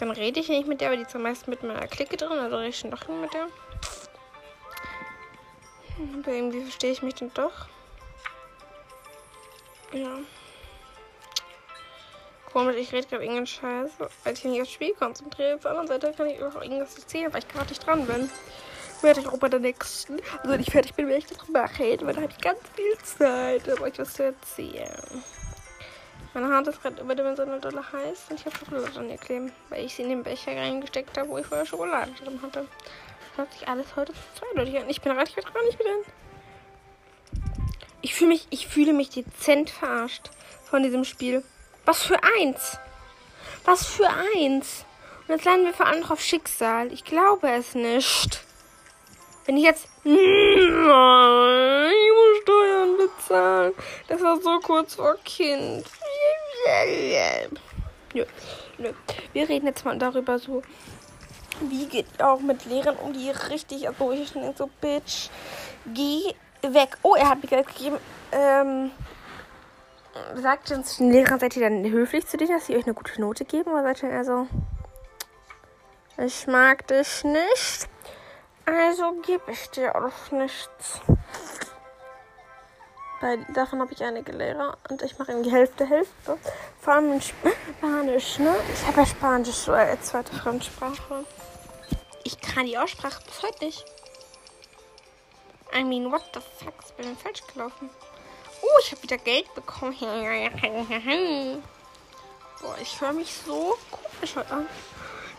Dann 0.00 0.10
rede 0.10 0.40
ich 0.40 0.48
nicht 0.48 0.66
mit 0.66 0.80
der, 0.80 0.88
aber 0.88 0.96
die 0.96 1.04
ist 1.04 1.14
am 1.14 1.22
meisten 1.22 1.50
mit 1.50 1.62
meiner 1.62 1.86
Clique 1.86 2.16
drin, 2.16 2.36
also 2.36 2.56
rede 2.56 2.70
ich 2.70 2.78
schon 2.80 2.90
doch 2.90 3.06
nicht 3.06 3.20
mit 3.20 3.32
der. 3.32 3.46
Aber 6.18 6.32
irgendwie 6.32 6.62
verstehe 6.62 6.90
ich 6.90 7.02
mich 7.02 7.14
dann 7.14 7.32
doch. 7.32 7.68
Ja. 9.92 10.18
Komisch, 12.58 12.74
ich 12.76 12.92
rede 12.92 13.06
gerade 13.06 13.22
irgendeinen 13.22 13.46
Scheiß, 13.46 13.92
weil 14.00 14.32
ich 14.32 14.42
mich 14.42 14.52
nicht 14.52 14.62
aufs 14.62 14.72
Spiel 14.72 14.92
konzentriere. 14.94 15.54
Auf 15.54 15.60
der 15.60 15.70
anderen 15.70 15.86
Seite 15.86 16.12
kann 16.12 16.26
ich 16.26 16.42
auch 16.42 16.60
irgendwas 16.60 16.98
erzählen, 16.98 17.32
weil 17.32 17.38
ich 17.38 17.46
gerade 17.46 17.68
nicht 17.68 17.86
dran 17.86 18.04
bin. 18.04 18.28
Werde 19.00 19.20
ich 19.20 19.28
auch 19.28 19.38
bei 19.38 19.48
der 19.48 19.60
nächsten, 19.60 20.14
also 20.38 20.50
wenn 20.50 20.58
ich 20.58 20.68
fertig 20.68 20.92
bin, 20.94 21.06
werde 21.06 21.20
ich 21.20 21.26
darüber 21.26 21.70
reden, 21.78 22.08
weil 22.08 22.14
da 22.14 22.22
habe 22.22 22.32
ich 22.32 22.40
ganz 22.42 22.58
viel 22.74 22.98
Zeit, 23.04 23.68
um 23.68 23.84
euch 23.84 23.96
was 24.00 24.12
zu 24.12 24.24
erzählen. 24.24 25.22
Meine 26.34 26.48
Hand 26.48 26.66
ist 26.66 26.82
gerade 26.82 27.00
überdimensional 27.00 27.60
dolle 27.60 27.92
heiß 27.92 28.24
und 28.30 28.40
ich 28.40 28.44
habe 28.44 28.56
Schokolade 28.56 28.98
an 28.98 29.08
ihr 29.08 29.18
kleben, 29.18 29.52
weil 29.68 29.84
ich 29.84 29.94
sie 29.94 30.02
in 30.02 30.08
den 30.08 30.24
Becher 30.24 30.50
reingesteckt 30.50 31.16
habe, 31.16 31.28
wo 31.28 31.38
ich 31.38 31.46
vorher 31.46 31.64
Schokolade 31.64 32.10
drin 32.10 32.42
hatte. 32.42 32.66
Das 33.36 33.46
hat 33.46 33.52
sich 33.52 33.68
alles 33.68 33.94
heute 33.94 34.12
zweideutig 34.36 34.78
an. 34.78 34.90
Ich 34.90 35.00
bin 35.00 35.12
relativ 35.12 35.44
dran, 35.44 35.62
ich 35.70 35.78
bin 35.78 35.86
drin. 35.86 36.12
Ich 38.00 38.16
fühle 38.16 38.30
mich, 38.30 38.48
ich 38.50 38.66
fühle 38.66 38.94
mich 38.94 39.10
dezent 39.10 39.70
verarscht 39.70 40.30
von 40.64 40.82
diesem 40.82 41.04
Spiel. 41.04 41.44
Was 41.88 42.02
für 42.02 42.22
eins? 42.22 42.78
Was 43.64 43.86
für 43.86 44.10
eins? 44.36 44.84
Und 45.26 45.36
jetzt 45.36 45.46
landen 45.46 45.64
wir 45.64 45.72
vor 45.72 45.86
allem 45.86 46.00
noch 46.00 46.10
auf 46.10 46.20
Schicksal. 46.20 46.92
Ich 46.92 47.02
glaube 47.02 47.50
es 47.50 47.74
nicht. 47.74 48.44
Wenn 49.46 49.56
ich 49.56 49.64
jetzt. 49.64 49.88
Ich 50.04 50.12
muss 50.12 50.20
Steuern 52.42 52.94
bezahlen. 52.98 53.72
Das 54.06 54.20
war 54.20 54.38
so 54.38 54.60
kurz 54.60 54.96
vor 54.96 55.16
Kind. 55.24 55.86
Wir 59.32 59.48
reden 59.48 59.66
jetzt 59.66 59.86
mal 59.86 59.96
darüber 59.96 60.38
so. 60.38 60.62
Wie 61.62 61.86
geht 61.86 62.22
auch 62.22 62.40
mit 62.40 62.66
Lehrern 62.66 62.96
um 62.96 63.14
die 63.14 63.30
richtig. 63.30 63.88
Also 63.88 64.12
ich 64.12 64.30
denke 64.32 64.52
so, 64.58 64.68
Bitch. 64.82 65.30
Geh 65.86 66.34
weg. 66.60 66.98
Oh, 67.02 67.14
er 67.14 67.30
hat 67.30 67.42
mir 67.42 67.48
Geld 67.48 67.66
gegeben. 67.68 67.96
Ähm 68.30 68.90
sagt 70.34 70.70
uns 70.70 70.96
den 70.96 71.10
Lehrer, 71.10 71.38
seid 71.38 71.56
ihr 71.56 71.68
dann 71.68 71.90
höflich 71.90 72.26
zu 72.26 72.36
denen, 72.36 72.52
dass 72.52 72.66
sie 72.66 72.76
euch 72.76 72.84
eine 72.84 72.94
gute 72.94 73.20
Note 73.20 73.44
geben? 73.44 73.70
Oder 73.72 73.82
seid 73.82 74.02
ihr 74.02 74.10
eher 74.10 74.24
so, 74.24 74.46
ich 76.18 76.46
mag 76.46 76.86
dich 76.86 77.24
nicht, 77.24 77.88
also 78.64 79.12
gebe 79.22 79.52
ich 79.52 79.70
dir 79.70 79.94
auch 79.94 80.30
nichts. 80.30 81.00
Weil 83.20 83.44
davon 83.52 83.80
habe 83.80 83.92
ich 83.92 84.02
einige 84.04 84.32
Lehrer 84.32 84.76
und 84.90 85.02
ich 85.02 85.18
mache 85.18 85.42
die 85.42 85.50
Hälfte, 85.50 85.84
Hälfte. 85.86 86.38
Vor 86.80 86.94
allem 86.94 87.12
in 87.14 87.20
Spanisch, 87.20 88.38
ne? 88.38 88.54
Ich 88.72 88.86
habe 88.86 89.00
ja 89.00 89.06
Spanisch 89.06 89.56
so 89.56 89.72
als 89.72 90.06
zweite 90.06 90.34
Fremdsprache. 90.34 91.24
Ich 92.24 92.40
kann 92.40 92.66
die 92.66 92.78
Aussprache 92.78 93.22
bis 93.24 93.42
heute 93.42 93.64
nicht. 93.64 93.84
I 95.74 95.84
mean, 95.84 96.10
what 96.12 96.22
the 96.32 96.40
fuck? 96.40 96.74
Ich 96.86 96.94
bin 96.94 97.16
falsch 97.16 97.42
gelaufen. 97.52 97.90
Oh, 98.62 98.78
ich 98.82 98.92
habe 98.92 99.02
wieder 99.02 99.18
Geld 99.18 99.54
bekommen. 99.54 99.94
Boah, 102.60 102.76
ich 102.82 103.00
höre 103.00 103.12
mich 103.12 103.32
so 103.32 103.78
komisch 103.90 104.36
heute 104.36 104.50
an. 104.50 104.66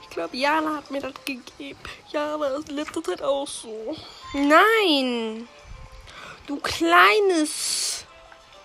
Ich 0.01 0.09
glaube, 0.09 0.35
Jana 0.37 0.77
hat 0.77 0.89
mir 0.89 1.01
das 1.01 1.13
gegeben. 1.25 1.79
Jana 2.11 2.47
ist 2.55 2.69
in 2.69 2.75
letzter 2.75 3.03
Zeit 3.03 3.21
auch 3.21 3.47
so. 3.47 3.95
Nein! 4.33 5.47
Du 6.47 6.57
kleines. 6.57 8.05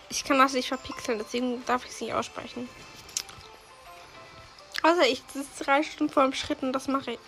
Ich 0.09 0.25
kann 0.25 0.39
das 0.39 0.53
nicht 0.53 0.69
verpixeln, 0.69 1.19
deswegen 1.19 1.65
darf 1.67 1.85
ich 1.85 1.91
es 1.91 2.01
nicht 2.01 2.15
aussprechen. 2.15 2.69
Also 4.83 5.03
ich 5.03 5.23
sitze 5.33 5.65
drei 5.65 5.83
Stunden 5.83 6.13
vor 6.13 6.23
dem 6.23 6.35
Schritt 6.35 6.63
und 6.63 6.73
das 6.73 6.89
mache 6.89 7.13
ich. 7.13 7.19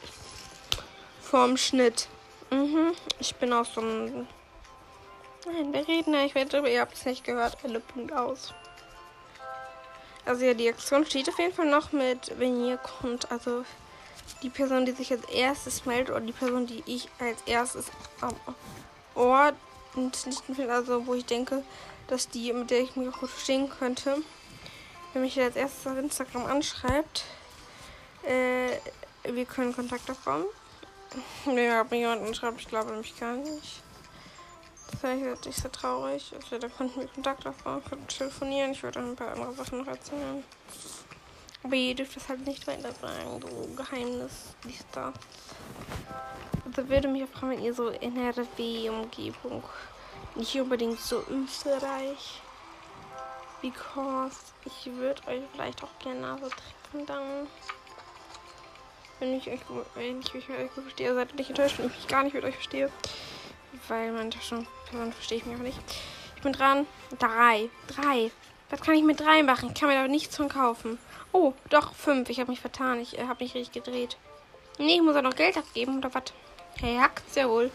Vorm 1.21 1.57
Schnitt. 1.57 2.09
Mhm. 2.51 2.93
Ich 3.19 3.35
bin 3.35 3.53
auch 3.53 3.67
so 3.67 3.81
ein 3.81 4.29
Nein, 5.47 5.73
wir 5.73 5.87
reden 5.87 6.13
ja, 6.13 6.25
ich 6.25 6.35
werde, 6.35 6.69
ihr 6.69 6.81
habt 6.81 6.95
es 6.95 7.05
nicht 7.05 7.23
gehört, 7.23 7.57
Ende 7.63 7.79
Punkt 7.79 8.13
aus. 8.13 8.53
Also 10.25 10.45
ja, 10.45 10.55
die 10.55 10.69
Aktion 10.69 11.07
steht 11.07 11.29
auf 11.29 11.39
jeden 11.39 11.55
Fall 11.55 11.71
noch 11.71 11.93
mit, 11.93 12.37
wenn 12.41 12.65
ihr 12.65 12.79
kommt, 12.79 13.31
also 13.31 13.65
die 14.43 14.51
Person, 14.51 14.87
die 14.87 14.93
sich 14.93 15.13
als 15.13 15.25
erstes 15.29 15.87
meldet 15.87 16.11
oder 16.11 16.21
die 16.21 16.33
Person, 16.33 16.67
die 16.67 16.83
ich 16.85 17.09
als 17.21 17.41
erstes 17.47 17.87
am 18.21 18.35
Ort 19.15 19.55
nicht 19.95 20.43
finde, 20.45 20.73
also 20.73 21.07
wo 21.07 21.15
ich 21.15 21.25
denke, 21.25 21.63
dass 22.09 22.29
die, 22.29 22.53
mit 22.53 22.71
der 22.71 22.81
ich 22.81 22.97
mich 22.97 23.09
auch 23.09 23.21
gut 23.21 23.31
verstehen 23.31 23.71
könnte, 23.71 24.19
wenn 25.13 25.23
mich 25.23 25.41
als 25.41 25.55
erstes 25.55 25.87
auf 25.87 25.97
Instagram 25.97 26.47
anschreibt, 26.47 27.25
äh, 28.25 28.71
wir 29.23 29.45
können 29.45 29.75
Kontakt 29.75 30.11
aufbauen. 30.11 30.45
Wenn 31.45 31.55
mir 31.55 31.87
jemanden 31.93 32.35
schreibt, 32.35 32.61
ich 32.61 32.69
glaube 32.69 32.91
nämlich 32.91 33.19
gar 33.19 33.37
nicht. 33.37 33.83
Das 34.91 35.03
wäre 35.03 35.37
nicht 35.45 35.61
so 35.61 35.69
traurig. 35.69 36.33
Also, 36.35 36.59
da 36.59 36.69
konnten 36.69 37.01
wir 37.01 37.09
Kontakt 37.09 37.47
aufbauen, 37.47 37.83
konnten 37.89 38.09
telefonieren. 38.09 38.73
Ich 38.73 38.83
würde 38.83 39.01
ein 39.01 39.17
paar 39.17 39.33
andere 39.33 39.53
Sachen 39.55 39.79
noch 39.79 39.87
erzählen. 39.87 40.45
Aber 41.67 41.75
ihr 41.75 41.97
dürft 41.97 42.15
das 42.15 42.29
halt 42.29 42.47
nicht 42.47 42.65
weiter 42.69 42.93
sagen, 42.93 43.41
so 43.41 43.69
Geheimnis, 43.75 44.55
dies 44.63 44.85
da. 44.93 45.13
Also 46.65 46.89
würde 46.89 47.09
mich 47.09 47.25
auch 47.25 47.39
freuen, 47.39 47.59
wenn 47.59 47.65
ihr 47.65 47.75
so 47.75 47.89
NRW-Umgebung, 47.89 49.65
nicht 50.37 50.55
unbedingt 50.61 51.01
so 51.01 51.25
Österreich. 51.29 52.41
Because 53.63 54.37
ich 54.65 54.93
würde 54.95 55.27
euch 55.27 55.43
vielleicht 55.53 55.83
auch 55.83 55.99
gerne 55.99 56.39
so 56.41 56.49
treffen 56.49 57.07
dann. 57.07 57.49
Wenn 59.19 59.35
ich 59.37 59.49
euch, 59.49 59.61
wenn 59.95 60.21
ich 60.21 60.35
euch 60.35 60.45
verstehe, 60.71 61.15
seid 61.15 61.31
ihr 61.31 61.37
nicht 61.37 61.51
enttäuscht, 61.51 61.79
wenn 61.79 61.87
ich 61.87 61.97
mich 61.97 62.07
gar 62.07 62.23
nicht 62.23 62.35
mit 62.35 62.45
euch 62.45 62.55
verstehe. 62.55 62.93
Weil 63.89 64.13
schon 64.43 64.67
Person 64.89 65.13
verstehe 65.13 65.39
ich 65.39 65.47
mich 65.47 65.57
auch 65.57 65.63
nicht. 65.63 65.79
Ich 66.37 66.43
bin 66.43 66.53
dran. 66.53 66.87
Drei. 67.19 67.69
Drei. 67.89 68.31
Was 68.71 68.81
kann 68.81 68.95
ich 68.95 69.05
mit 69.05 69.21
drei 69.21 69.43
machen? 69.43 69.71
Ich 69.73 69.81
kann 69.81 69.89
mir 69.89 69.95
da 69.95 70.09
nichts 70.09 70.37
von 70.37 70.49
kaufen. 70.49 70.99
Oh, 71.33 71.53
doch, 71.71 71.95
fünf. 71.95 72.29
Ich 72.31 72.41
habe 72.41 72.51
mich 72.51 72.61
vertan. 72.61 73.01
Ich 73.01 73.19
äh, 73.19 73.27
habe 73.27 73.45
mich 73.45 73.55
richtig 73.55 73.85
gedreht. 73.85 74.17
Nee, 74.79 74.97
ich 74.97 75.03
muss 75.03 75.17
auch 75.17 75.23
noch 75.23 75.37
Geld 75.37 75.57
abgeben, 75.57 75.99
oder 75.99 76.13
was? 76.13 76.25
Ja 76.83 77.49
wohl. 77.49 77.71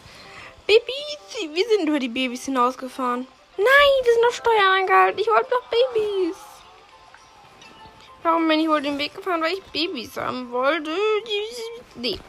Babys, 0.67 1.55
wir 1.55 1.65
sind 1.69 1.87
über 1.87 1.99
die 1.99 2.09
Babys 2.09 2.45
hinausgefahren. 2.45 3.27
Nein, 3.57 3.65
wir 4.03 4.13
sind 4.13 4.23
noch 4.23 4.33
Steuern 4.33 4.81
angehalten. 4.81 5.19
Ich 5.19 5.27
wollte 5.27 5.49
noch 5.49 5.63
Babys. 5.69 6.37
Warum 8.23 8.47
bin 8.47 8.59
ich 8.59 8.69
wohl 8.69 8.81
den 8.81 8.99
Weg 8.99 9.15
gefahren? 9.15 9.41
Weil 9.41 9.53
ich 9.53 9.63
Babys 9.63 10.15
haben 10.17 10.51
wollte. 10.51 10.91
Nee. 11.95 12.19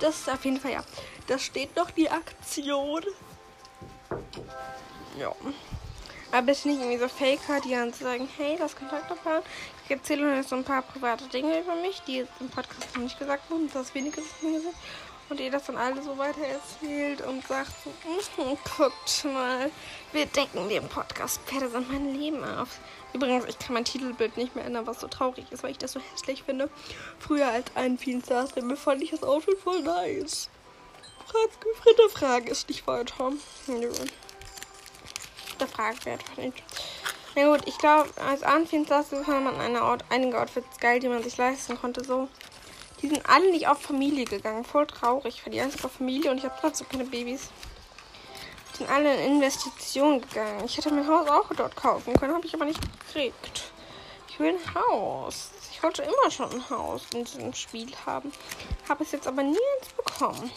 Das 0.00 0.20
ist 0.20 0.30
auf 0.30 0.44
jeden 0.44 0.58
Fall 0.58 0.72
ja. 0.72 0.84
Das 1.30 1.44
steht 1.44 1.76
noch 1.76 1.92
die 1.92 2.10
Aktion. 2.10 3.04
Ja. 5.16 5.32
Aber 6.32 6.50
es 6.50 6.64
nicht 6.64 6.80
irgendwie 6.80 6.98
so 6.98 7.06
Faker, 7.06 7.60
die 7.60 7.70
dann 7.70 7.92
sagen, 7.92 8.28
hey, 8.36 8.56
das 8.58 8.74
Kontakt 8.74 9.12
aufbauen. 9.12 9.42
Ich 9.84 9.92
erzähle 9.92 10.36
euch 10.36 10.48
so 10.48 10.56
ein 10.56 10.64
paar 10.64 10.82
private 10.82 11.28
Dinge 11.28 11.60
über 11.60 11.76
mich, 11.76 12.02
die 12.02 12.16
jetzt 12.16 12.32
im 12.40 12.50
Podcast 12.50 12.96
noch 12.96 13.02
nicht 13.04 13.16
gesagt 13.16 13.48
wurden, 13.48 13.70
das 13.72 13.94
wenige 13.94 14.20
Dinge 14.42 14.60
sind. 14.60 14.74
Und 15.28 15.38
ihr 15.38 15.52
das 15.52 15.66
dann 15.66 15.76
alle 15.76 16.02
so 16.02 16.18
weiter 16.18 16.40
erzählt 16.40 17.20
und 17.24 17.46
sagt 17.46 17.70
so, 17.84 17.90
mm, 18.42 18.58
guckt 18.76 19.24
mal, 19.32 19.70
wir 20.10 20.26
decken 20.26 20.68
den 20.68 20.88
Podcast 20.88 21.40
Pferde 21.46 21.70
sind 21.70 21.92
mein 21.92 22.12
Leben 22.12 22.42
auf. 22.42 22.80
Übrigens, 23.12 23.44
ich 23.44 23.56
kann 23.56 23.74
mein 23.74 23.84
Titelbild 23.84 24.36
nicht 24.36 24.56
mehr 24.56 24.64
ändern, 24.64 24.88
was 24.88 24.98
so 24.98 25.06
traurig 25.06 25.44
ist, 25.52 25.62
weil 25.62 25.70
ich 25.70 25.78
das 25.78 25.92
so 25.92 26.00
hässlich 26.00 26.42
finde. 26.42 26.68
Früher 27.20 27.46
als 27.46 27.66
ein 27.76 27.98
vielen 27.98 28.24
mir 28.62 28.76
fand 28.76 29.00
ich 29.00 29.10
das 29.10 29.22
Outfit 29.22 29.60
voll 29.60 29.82
nice. 29.82 30.50
Dritte 31.30 32.08
Frage 32.10 32.50
ist 32.50 32.68
nicht 32.68 32.86
weiter. 32.86 33.32
Nö. 33.66 33.92
Der 35.60 35.68
Frage 35.68 36.04
wert 36.04 36.38
nicht. 36.38 36.62
Na 37.36 37.44
gut, 37.44 37.66
ich 37.66 37.78
glaube, 37.78 38.10
als 38.20 38.42
Anfienstaste 38.42 39.22
fand 39.24 39.44
man 39.44 39.60
eine 39.60 39.84
Out 39.84 40.04
einige 40.10 40.40
Outfits 40.40 40.80
geil, 40.80 40.98
die 40.98 41.08
man 41.08 41.22
sich 41.22 41.36
leisten 41.36 41.80
konnte. 41.80 42.02
So, 42.02 42.28
die 43.00 43.08
sind 43.08 43.28
alle 43.28 43.50
nicht 43.50 43.68
auf 43.68 43.80
Familie 43.80 44.24
gegangen. 44.24 44.64
Voll 44.64 44.86
traurig. 44.86 45.42
für 45.42 45.50
die 45.50 45.60
einzige 45.60 45.88
Familie 45.88 46.30
und 46.30 46.38
ich 46.38 46.44
habe 46.44 46.56
trotzdem 46.60 46.88
keine 46.88 47.04
Babys. 47.04 47.50
Die 48.72 48.78
sind 48.78 48.90
alle 48.90 49.14
in 49.14 49.36
Investitionen 49.36 50.20
gegangen. 50.20 50.64
Ich 50.64 50.76
hätte 50.76 50.90
mein 50.92 51.06
Haus 51.06 51.28
auch 51.28 51.48
dort 51.56 51.76
kaufen 51.76 52.14
können, 52.14 52.34
habe 52.34 52.46
ich 52.46 52.54
aber 52.54 52.64
nicht 52.64 52.80
gekriegt. 52.80 53.72
Ich 54.28 54.40
will 54.40 54.56
ein 54.56 54.74
Haus. 54.74 55.50
Ich 55.70 55.82
wollte 55.82 56.02
immer 56.02 56.30
schon 56.30 56.50
ein 56.50 56.70
Haus 56.70 57.02
in 57.14 57.24
diesem 57.24 57.54
Spiel 57.54 57.90
haben. 58.04 58.32
Habe 58.88 59.04
es 59.04 59.12
jetzt 59.12 59.26
aber 59.28 59.42
nie 59.42 59.56
bekommen. 59.96 60.50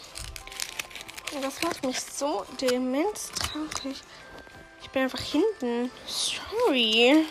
Das 1.42 1.62
macht 1.62 1.84
mich 1.84 2.00
so 2.00 2.44
dement 2.60 3.18
traurig. 3.38 4.00
Ich 4.82 4.90
bin 4.90 5.02
einfach 5.02 5.20
hinten. 5.20 5.90
Sorry. 6.06 7.26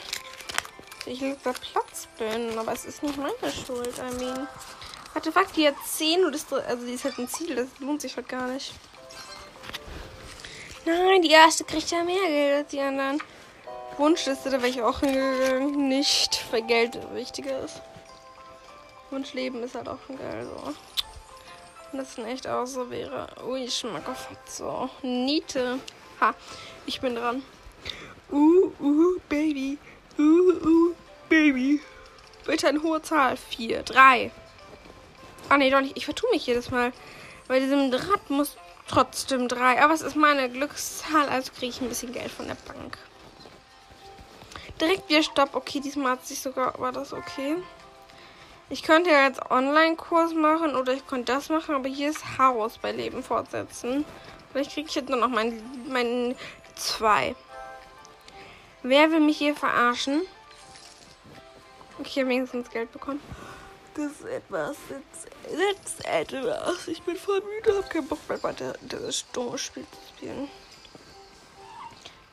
Ich 1.05 1.19
da 1.43 1.53
Platz 1.53 2.07
bin, 2.17 2.57
aber 2.57 2.73
es 2.73 2.85
ist 2.85 3.03
nicht 3.03 3.17
meine 3.17 3.33
Schuld. 3.51 3.97
I 3.97 4.23
mean. 4.23 4.47
Warte, 5.13 5.31
fuck, 5.31 5.53
die 5.53 5.67
hat 5.67 5.75
10 5.85 6.25
und 6.25 6.33
ist, 6.33 6.51
also 6.51 6.85
die 6.85 6.93
ist 6.93 7.03
halt 7.03 7.19
ein 7.19 7.27
Ziel, 7.27 7.55
das 7.55 7.67
lohnt 7.79 8.01
sich 8.01 8.15
halt 8.15 8.27
gar 8.27 8.47
nicht. 8.47 8.73
Nein, 10.85 11.21
die 11.21 11.29
erste 11.29 11.63
kriegt 11.63 11.91
ja 11.91 12.03
mehr 12.03 12.27
Geld 12.27 12.55
als 12.57 12.71
die 12.71 12.79
anderen. 12.79 13.21
Wunschliste, 13.97 14.49
da 14.49 14.57
wäre 14.57 14.69
ich 14.69 14.81
auch 14.81 15.01
hingegangen. 15.01 15.87
Nicht, 15.87 16.43
weil 16.51 16.63
Geld 16.63 16.97
wichtiger 17.13 17.59
ist. 17.59 17.81
Wunschleben 19.11 19.61
ist 19.61 19.75
halt 19.75 19.87
auch 19.87 19.99
schon 20.07 20.17
geil 20.17 20.45
so. 20.45 20.73
Und 21.93 21.99
das 21.99 22.17
in 22.17 22.25
echt 22.25 22.47
auch 22.47 22.65
so 22.65 22.89
wäre. 22.89 23.27
Ui, 23.45 23.69
Schmackhoff 23.69 24.31
hat 24.31 24.49
so. 24.49 24.89
Niete. 25.03 25.77
Ha, 26.19 26.33
ich 26.87 26.99
bin 26.99 27.13
dran. 27.13 27.43
Uh, 28.31 28.71
uh, 28.81 29.19
Baby. 29.29 29.77
Uh, 30.17 30.53
uh, 30.65 30.95
Baby. 31.29 31.81
Bitte 32.47 32.67
eine 32.67 32.81
hohe 32.81 32.99
Zahl. 33.03 33.37
Vier, 33.37 33.83
drei. 33.83 34.31
Ah, 35.49 35.57
nee, 35.57 35.69
doch 35.69 35.81
nicht. 35.81 35.95
Ich 35.95 36.05
vertue 36.05 36.31
mich 36.31 36.47
jedes 36.47 36.71
Mal. 36.71 36.93
Bei 37.47 37.59
diesem 37.59 37.93
Rad 37.93 38.27
muss 38.31 38.57
trotzdem 38.87 39.47
drei. 39.47 39.79
Aber 39.79 39.93
es 39.93 40.01
ist 40.01 40.15
meine 40.15 40.49
Glückszahl, 40.49 41.29
also 41.29 41.51
kriege 41.51 41.67
ich 41.67 41.81
ein 41.81 41.89
bisschen 41.89 42.11
Geld 42.11 42.31
von 42.31 42.47
der 42.47 42.55
Bank. 42.55 42.97
Direkt 44.81 45.07
wieder 45.09 45.21
Stopp. 45.21 45.53
Okay, 45.53 45.79
diesmal 45.79 46.13
hat 46.13 46.25
sich 46.25 46.41
sogar. 46.41 46.79
War 46.79 46.91
das 46.91 47.13
okay? 47.13 47.57
Ich 48.69 48.81
könnte 48.83 49.11
ja 49.11 49.27
jetzt 49.27 49.51
Online-Kurs 49.51 50.33
machen 50.33 50.75
oder 50.75 50.93
ich 50.93 51.05
könnte 51.05 51.33
das 51.33 51.49
machen, 51.49 51.75
aber 51.75 51.89
hier 51.89 52.09
ist 52.09 52.37
Haus 52.37 52.77
bei 52.77 52.91
Leben 52.91 53.21
fortsetzen. 53.21 54.05
Vielleicht 54.51 54.71
kriege 54.71 54.87
ich 54.87 54.95
jetzt 54.95 55.09
nur 55.09 55.19
noch 55.19 55.27
meinen 55.27 55.87
mein 55.89 56.35
zwei. 56.75 57.35
Wer 58.81 59.11
will 59.11 59.19
mich 59.19 59.37
hier 59.37 59.55
verarschen? 59.55 60.23
Ich 62.03 62.17
habe 62.17 62.29
wenigstens 62.29 62.69
Geld 62.69 62.91
bekommen. 62.91 63.21
Das 63.95 64.11
ist 64.11 64.25
etwas. 64.25 64.77
Das 64.89 65.83
ist 65.85 66.05
etwas. 66.05 66.87
Ich 66.87 67.01
bin 67.03 67.15
voll 67.15 67.41
müde, 67.41 67.77
habe 67.77 67.87
keinen 67.87 68.07
Bock 68.07 68.19
mehr 68.27 68.41
weiter 68.41 68.73
das 68.81 69.25
dumme 69.31 69.57
Spiel 69.57 69.85
zu 69.85 70.15
spielen. 70.15 70.49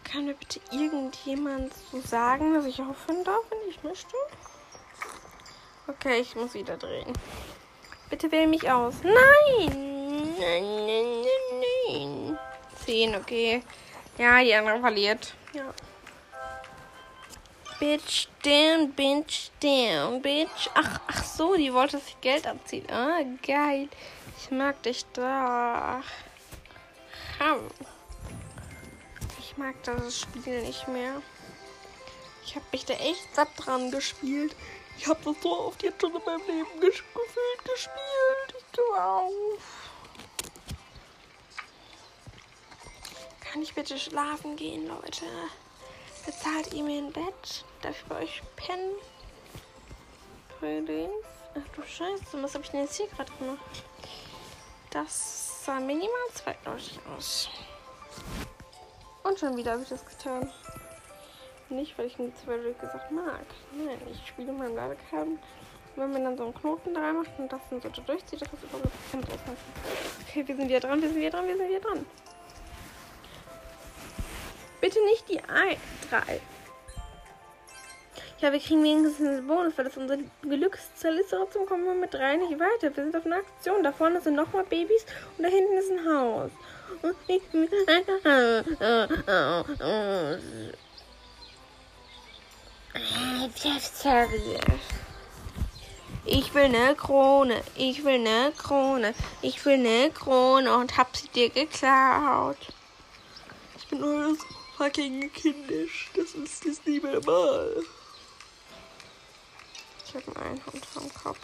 Kann 0.05 0.25
mir 0.25 0.35
bitte 0.35 0.61
irgendjemand 0.73 1.73
so 1.93 2.01
sagen, 2.01 2.55
dass 2.55 2.65
ich 2.65 2.81
aufhören 2.81 3.23
darf, 3.25 3.43
wenn 3.51 3.71
ich 3.71 3.83
möchte? 3.83 4.17
Okay, 5.91 6.21
ich 6.21 6.37
muss 6.37 6.55
wieder 6.55 6.77
drehen. 6.77 7.13
Bitte 8.11 8.31
wähl 8.31 8.47
mich 8.47 8.71
aus. 8.71 8.95
Nein! 9.03 10.37
Nein, 10.39 10.87
nein, 10.87 11.25
nein, 11.25 11.65
nein. 11.89 12.39
10, 12.85 13.17
okay. 13.17 13.63
Ja, 14.17 14.41
die 14.41 14.55
andere 14.55 14.79
verliert. 14.79 15.35
Ja. 15.53 15.75
Bitch 17.81 18.29
down, 18.45 18.93
bitch 18.93 19.51
down, 19.61 20.23
bitch. 20.23 20.71
Ach, 20.75 21.01
ach 21.09 21.25
so, 21.25 21.57
die 21.57 21.73
wollte 21.75 21.99
sich 21.99 22.21
Geld 22.21 22.47
abziehen. 22.47 22.87
Ah, 22.91 23.23
geil. 23.45 23.89
Ich 24.39 24.51
mag 24.53 24.81
dich 24.85 25.05
doch. 25.13 26.05
Ich 29.41 29.57
mag 29.57 29.75
das 29.83 30.21
Spiel 30.21 30.63
nicht 30.63 30.87
mehr. 30.87 31.21
Ich 32.45 32.55
habe 32.55 32.67
mich 32.71 32.85
da 32.85 32.95
echt 32.95 33.35
satt 33.35 33.49
dran 33.57 33.91
gespielt. 33.91 34.55
Ich 34.99 35.07
habe 35.07 35.21
das 35.25 35.43
so 35.43 35.67
oft 35.67 35.83
jetzt 35.83 36.01
schon 36.01 36.15
in 36.15 36.25
meinem 36.25 36.47
Leben 36.47 36.81
ges 36.81 36.97
gefühlt 36.97 37.65
gespielt. 37.65 38.55
Ich 38.59 38.73
gebe 38.73 39.03
auf. 39.03 39.91
Kann 43.41 43.63
ich 43.63 43.75
bitte 43.75 43.99
schlafen 43.99 44.57
gehen, 44.57 44.87
Leute? 44.87 45.25
Bezahlt 46.25 46.73
ihr 46.75 46.85
mir 46.85 46.99
ein 46.99 47.13
Bett? 47.13 47.65
Darf 47.83 47.97
ich 47.97 48.05
bei 48.05 48.23
euch 48.23 48.43
pennen? 48.57 48.95
Übrigens. 50.61 51.13
Ach 51.55 51.75
du 51.75 51.83
Scheiße, 51.83 52.43
was 52.43 52.55
habe 52.55 52.65
ich 52.65 52.71
denn 52.71 52.83
jetzt 52.83 52.97
hier 52.97 53.09
gerade 53.09 53.33
gemacht? 53.39 53.85
Das 54.91 55.65
sah 55.65 55.81
minimal 55.81 56.29
zweitläufig 56.35 57.01
aus. 57.17 57.49
Und 59.23 59.39
schon 59.39 59.57
wieder 59.57 59.73
habe 59.73 59.83
ich 59.83 59.89
das 59.89 60.05
getan. 60.05 60.53
Nicht, 61.71 61.97
weil 61.97 62.07
ich 62.07 62.19
ihn 62.19 62.33
zwei 62.35 62.57
gesagt 62.59 63.13
mag. 63.13 63.47
Nein, 63.73 63.99
ich 64.11 64.27
spiele 64.27 64.53
meinen 64.53 64.75
Ladekabel. 64.75 65.39
Wenn 65.97 66.13
man 66.13 66.25
dann 66.25 66.37
so 66.37 66.45
einen 66.45 66.55
Knoten 66.55 66.95
dran 66.95 67.17
macht 67.17 67.31
und 67.39 67.53
das 67.53 67.61
dann 67.71 67.81
so 67.81 67.89
durchzieht, 67.89 68.43
das 68.43 68.49
ist 68.53 68.65
überhaupt 68.65 68.91
kein 69.11 69.23
Okay, 70.29 70.47
wir 70.47 70.57
sind 70.57 70.69
wieder 70.69 70.81
dran, 70.81 71.01
wir 71.01 71.09
sind 71.09 71.19
wieder 71.19 71.31
dran, 71.31 71.47
wir 71.47 71.57
sind 71.57 71.69
wieder 71.69 71.81
dran. 71.81 72.07
Bitte 74.81 74.99
nicht 75.05 75.29
die 75.29 75.37
3. 75.37 75.77
Ja, 78.41 78.53
wir 78.53 78.59
kriegen 78.59 78.83
wenigstens 78.83 79.27
einen 79.27 79.47
Bonus, 79.47 79.77
weil 79.77 79.85
das 79.85 79.97
unsere 79.97 80.21
Glückszahl 80.43 81.19
ist. 81.19 81.31
Trotzdem 81.31 81.67
kommen 81.67 81.85
wir 81.85 81.95
mit 81.95 82.15
3 82.15 82.37
nicht 82.37 82.59
weiter. 82.59 82.97
Wir 82.97 83.05
sind 83.05 83.15
auf 83.15 83.27
einer 83.27 83.37
Aktion. 83.37 83.83
Da 83.83 83.93
vorne 83.93 84.21
sind 84.21 84.35
nochmal 84.35 84.65
Babys 84.65 85.05
und 85.37 85.45
da 85.45 85.51
hinten 85.51 85.75
ist 85.75 85.91
ein 85.91 86.07
Haus. 86.09 86.51
Ich 96.25 96.55
will 96.55 96.69
ne 96.69 96.95
Krone, 96.95 97.63
ich 97.77 98.05
will 98.05 98.19
ne 98.19 98.53
Krone, 98.57 99.15
ich 99.43 99.65
will 99.65 99.79
ne 99.79 100.11
Krone 100.11 100.77
und 100.77 100.97
hab 100.97 101.17
sie 101.17 101.29
dir 101.29 101.51
geklaut. 101.51 102.57
Ich 103.77 103.87
bin 103.87 104.01
nur 104.01 104.35
so 104.35 104.45
fucking 104.77 105.33
kindisch. 105.33 106.11
Das 106.15 106.35
ist 106.35 106.67
das 106.67 106.85
nie 106.85 107.01
mehr 107.01 107.21
mal. 107.25 107.83
Ich 110.07 110.15
habe 110.15 110.41
einen 110.41 110.65
Hund 110.67 110.87
vom 110.87 111.15
Kopf. 111.15 111.39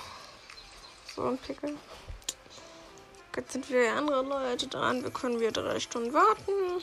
So 1.15 1.23
ein 1.23 1.39
Pickel. 1.39 1.77
Jetzt 3.37 3.53
sind 3.53 3.69
wieder 3.69 3.93
andere 3.93 4.23
Leute 4.23 4.67
dran. 4.67 5.03
Wir 5.03 5.11
können 5.11 5.39
wieder 5.39 5.53
drei 5.53 5.79
Stunden 5.79 6.13
warten. 6.13 6.83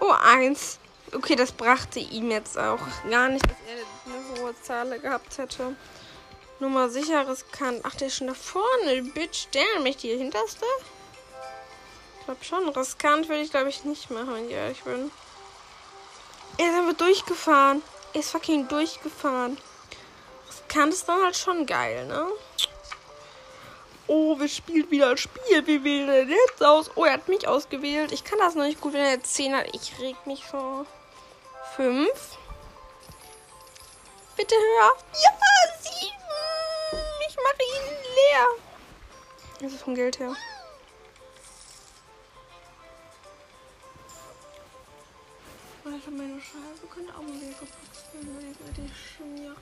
Oh, 0.00 0.12
eins. 0.12 0.78
Okay, 1.12 1.36
das 1.36 1.52
brachte 1.52 2.00
ihm 2.00 2.30
jetzt 2.30 2.58
auch 2.58 2.80
gar 3.08 3.28
nicht, 3.28 3.44
dass 3.44 3.56
er 3.66 4.12
eine 4.12 4.40
hohe 4.40 4.62
Zahl 4.62 4.98
gehabt 4.98 5.38
hätte. 5.38 5.76
Nummer 6.58 6.88
sicheres 6.88 7.44
kann. 7.52 7.80
Ach, 7.82 7.94
der 7.94 8.08
ist 8.08 8.16
schon 8.16 8.26
da 8.26 8.34
vorne. 8.34 9.02
Bitch, 9.02 9.46
der 9.52 9.80
mich 9.82 9.98
die 9.98 10.16
hinterste? 10.16 10.64
Ich 12.18 12.24
glaube 12.24 12.44
schon. 12.44 12.68
Riskant 12.70 13.28
würde 13.28 13.42
ich, 13.42 13.50
glaube 13.50 13.68
ich, 13.68 13.84
nicht 13.84 14.10
machen, 14.10 14.34
wenn 14.34 14.46
ich 14.46 14.52
ehrlich 14.52 14.82
bin. 14.82 15.10
Er 16.58 16.70
ist 16.70 16.76
einfach 16.76 16.94
durchgefahren. 16.94 17.82
Er 18.14 18.20
ist 18.20 18.30
fucking 18.30 18.68
durchgefahren. 18.68 19.58
Riskant 20.48 20.92
ist 20.92 21.08
dann 21.08 21.22
halt 21.22 21.36
schon 21.36 21.66
geil, 21.66 22.06
ne? 22.06 22.26
Oh, 24.08 24.38
wir 24.38 24.48
spielen 24.48 24.90
wieder 24.90 25.10
ein 25.10 25.16
Spiel. 25.18 25.66
Wie 25.66 25.84
wählt 25.84 26.08
er 26.08 26.22
jetzt 26.24 26.64
aus? 26.64 26.90
Oh, 26.94 27.04
er 27.04 27.14
hat 27.14 27.28
mich 27.28 27.46
ausgewählt. 27.46 28.12
Ich 28.12 28.24
kann 28.24 28.38
das 28.38 28.54
noch 28.54 28.64
nicht 28.64 28.80
gut, 28.80 28.92
wenn 28.92 29.02
er 29.02 29.12
jetzt 29.12 29.34
10 29.34 29.54
hat. 29.54 29.66
Ich 29.74 29.98
reg 30.00 30.16
mich 30.26 30.44
so. 30.50 30.86
5. 31.76 32.38
Bitte 34.34 34.54
hör. 34.54 34.92
Ja, 35.12 35.30
7. 35.78 36.10
Ich 37.28 37.36
mache 37.36 37.62
ihn 37.62 37.86
leer. 38.14 38.46
Das 39.60 39.72
ist 39.74 39.82
vom 39.82 39.94
Geld 39.94 40.18
her. 40.18 40.34
Alter, 45.84 46.10
meine 46.12 46.40
Scheibe 46.40 46.86
könnte 46.90 47.12
auch 47.14 47.20
mal 47.20 47.34
wieder 47.34 47.58
geputzt 47.58 48.06
werden. 48.14 48.56
Die 48.74 48.90
schmieren. 48.94 49.56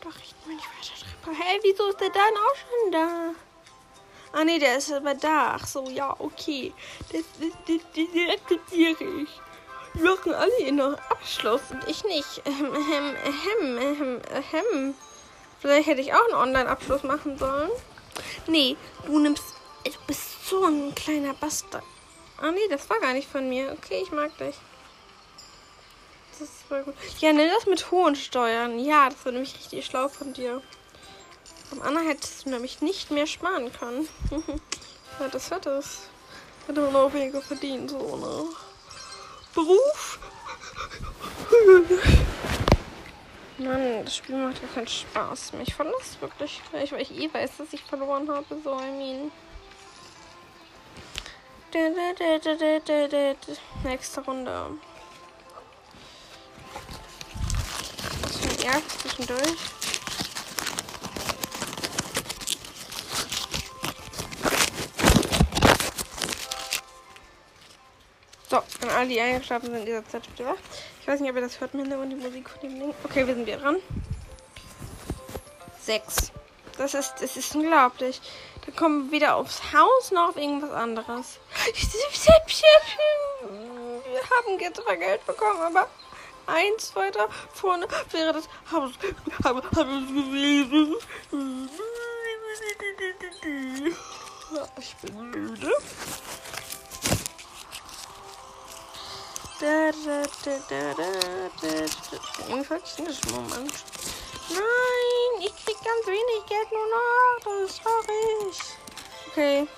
Doch, 0.00 0.16
ich 0.22 0.34
bin 0.36 0.54
nicht 0.54 0.66
weiter 0.66 1.24
drin. 1.24 1.34
Hey, 1.34 1.58
wieso 1.62 1.88
ist 1.88 2.00
der 2.00 2.10
dann 2.10 2.22
auch 2.22 2.56
schon 2.56 2.92
da? 2.92 3.34
Ah, 4.36 4.42
nee, 4.42 4.58
der 4.58 4.78
ist 4.78 4.92
aber 4.92 5.14
da. 5.14 5.54
Ach 5.54 5.64
so, 5.64 5.88
ja, 5.90 6.12
okay. 6.18 6.72
Das, 7.12 7.22
das, 7.38 7.50
das, 7.68 7.80
das 7.94 8.34
akzeptiere 8.34 8.34
ich. 8.34 8.50
Wir 8.50 8.63
ihren 10.78 10.94
Abschluss 11.10 11.62
und 11.70 11.88
ich 11.88 12.04
nicht. 12.04 12.42
Ähm, 12.44 12.74
ähm, 12.74 13.16
ähm, 13.60 13.78
ähm, 13.78 14.20
ähm. 14.52 14.94
Vielleicht 15.60 15.88
hätte 15.88 16.00
ich 16.00 16.12
auch 16.12 16.24
einen 16.26 16.34
Online-Abschluss 16.34 17.02
machen 17.04 17.38
sollen. 17.38 17.70
Nee, 18.46 18.76
du 19.06 19.18
nimmst. 19.18 19.42
Du 19.84 19.92
bist 20.06 20.48
so 20.48 20.64
ein 20.64 20.94
kleiner 20.94 21.34
Bastard. 21.34 21.84
Ah, 22.38 22.50
nee, 22.50 22.68
das 22.68 22.88
war 22.90 22.98
gar 23.00 23.12
nicht 23.12 23.28
von 23.30 23.48
mir. 23.48 23.72
Okay, 23.72 24.02
ich 24.02 24.12
mag 24.12 24.36
dich. 24.38 24.56
Das 26.38 26.48
voll 26.68 26.82
gut. 26.82 26.94
Ja, 27.20 27.32
nimm 27.32 27.48
das 27.48 27.66
mit 27.66 27.90
hohen 27.90 28.16
Steuern. 28.16 28.78
Ja, 28.78 29.08
das 29.08 29.24
war 29.24 29.32
nämlich 29.32 29.54
richtig 29.54 29.86
schlau 29.86 30.08
von 30.08 30.32
dir. 30.32 30.60
Am 31.70 31.82
anderen 31.82 32.08
hättest 32.08 32.44
du 32.44 32.50
nämlich 32.50 32.80
nicht 32.80 33.10
mehr 33.10 33.26
sparen 33.26 33.72
können. 33.72 34.08
ja, 35.20 35.28
das 35.28 35.50
hat 35.50 35.66
es. 35.66 36.08
Hätte 36.66 36.80
man 36.80 36.96
auch 36.96 37.12
weniger 37.12 37.40
verdient, 37.40 37.90
so, 37.90 38.16
ne? 38.16 38.48
Beruf? 39.54 40.18
Mann, 43.58 44.04
das 44.04 44.16
Spiel 44.16 44.36
macht 44.36 44.60
ja 44.62 44.68
keinen 44.74 44.88
Spaß 44.88 45.52
mehr. 45.52 45.62
Ich 45.62 45.74
verlasse 45.74 46.20
wirklich 46.20 46.60
gleich, 46.70 46.92
weil 46.92 47.02
ich 47.02 47.12
eh 47.12 47.32
weiß, 47.32 47.58
dass 47.58 47.72
ich 47.72 47.82
verloren 47.82 48.28
habe. 48.30 48.44
So, 48.62 48.78
I 48.78 48.90
mean. 48.90 49.32
Nächste 53.84 54.20
Runde. 54.20 54.78
Ja, 58.62 58.72
zwischendurch. 58.98 59.83
So, 68.48 68.56
an 68.56 68.90
alle, 68.94 69.08
die 69.08 69.20
eingeschlafen 69.20 69.66
sind 69.66 69.76
in 69.76 69.86
dieser 69.86 70.06
Zeit 70.06 70.22
bitte 70.28 70.46
wach. 70.46 70.58
Ich 71.00 71.08
weiß 71.08 71.20
nicht, 71.20 71.30
ob 71.30 71.36
ihr 71.36 71.42
das 71.42 71.60
hört, 71.60 71.74
mir 71.74 71.98
und 71.98 72.10
die 72.10 72.16
Musik 72.16 72.50
von 72.50 72.60
dem 72.60 72.78
Ding. 72.78 72.94
Okay, 73.04 73.26
wir 73.26 73.34
sind 73.34 73.46
wieder 73.46 73.58
dran. 73.58 73.76
Sechs. 75.80 76.30
Das 76.76 76.94
ist, 76.94 77.14
das 77.20 77.36
ist 77.36 77.54
unglaublich. 77.54 78.20
Dann 78.64 78.76
kommen 78.76 79.06
wir 79.06 79.12
wieder 79.12 79.36
aufs 79.36 79.60
Haus, 79.72 80.10
noch 80.10 80.30
auf 80.30 80.36
irgendwas 80.36 80.72
anderes. 80.72 81.38
Wir 83.44 84.20
haben 84.20 84.58
jetzt 84.58 84.82
zwar 84.82 84.96
Geld 84.96 85.24
bekommen, 85.26 85.60
aber 85.60 85.88
eins 86.46 86.94
weiter 86.96 87.28
vorne 87.52 87.86
wäre 88.10 88.32
das 88.32 88.48
Haus. 88.72 88.92
Ich 94.78 94.96
bin 94.96 95.30
müde. 95.30 95.72
Da, 99.60 99.92
da, 99.92 100.22
da, 100.44 100.58
da, 100.68 100.94
da, 100.94 101.10
da. 101.60 102.48
Irgendwie 102.48 103.32
Moment. 103.32 103.72
Nein, 104.50 105.40
ich 105.40 105.54
krieg 105.64 105.76
ganz 105.76 106.06
wenig 106.06 106.46
Geld 106.48 106.72
nur 106.72 106.86
noch. 106.86 107.44
Das 107.44 107.70
ist 107.70 107.82
traurig. 107.82 108.56
Okay. 109.30 109.68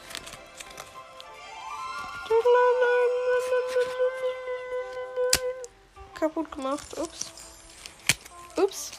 Kaputt 6.15 6.51
gemacht. 6.53 6.99
Ups. 6.99 7.27
Ups. 8.57 8.91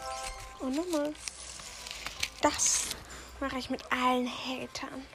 Und 0.59 0.75
nochmal. 0.75 1.13
Das 2.41 2.83
mache 3.39 3.57
ich 3.57 3.69
mit 3.71 3.81
allen 3.91 4.27
Hatern. 4.27 5.05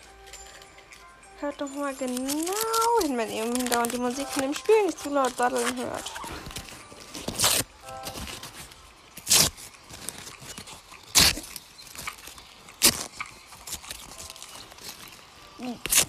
Hört 1.42 1.60
doch 1.60 1.74
mal 1.74 1.92
genau 1.96 3.00
hin, 3.02 3.18
wenn 3.18 3.28
ihr 3.28 3.42
im 3.42 3.52
Hintergrund 3.56 3.92
die 3.92 3.98
Musik 3.98 4.28
von 4.28 4.42
dem 4.44 4.54
Spiel 4.54 4.86
nicht 4.86 4.96
zu 4.96 5.10
laut 5.10 5.32
daddeln 5.36 5.76
hört. 5.76 6.12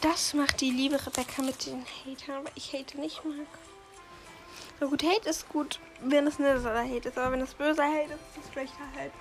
Das 0.02 0.36
macht 0.36 0.62
die 0.62 0.70
liebe 0.70 1.04
Rebecca 1.04 1.42
mit 1.42 1.66
den 1.66 1.84
Hatern, 1.84 2.38
aber 2.38 2.52
ich 2.54 2.72
hate 2.72 3.00
nicht 3.00 3.26
mag. 3.26 3.48
Na 4.80 4.86
gut, 4.86 5.02
Hate 5.02 5.30
ist 5.30 5.50
gut, 5.50 5.80
wenn 6.00 6.28
es 6.28 6.38
netter 6.38 6.78
Hate 6.78 7.10
ist, 7.10 7.18
aber 7.18 7.32
wenn 7.32 7.42
es 7.42 7.56
böser 7.56 7.86
Hate 7.86 8.14
ist, 8.14 8.38
ist 8.38 8.46
es 8.46 8.52
schlechter 8.52 8.86
Hate. 8.96 9.12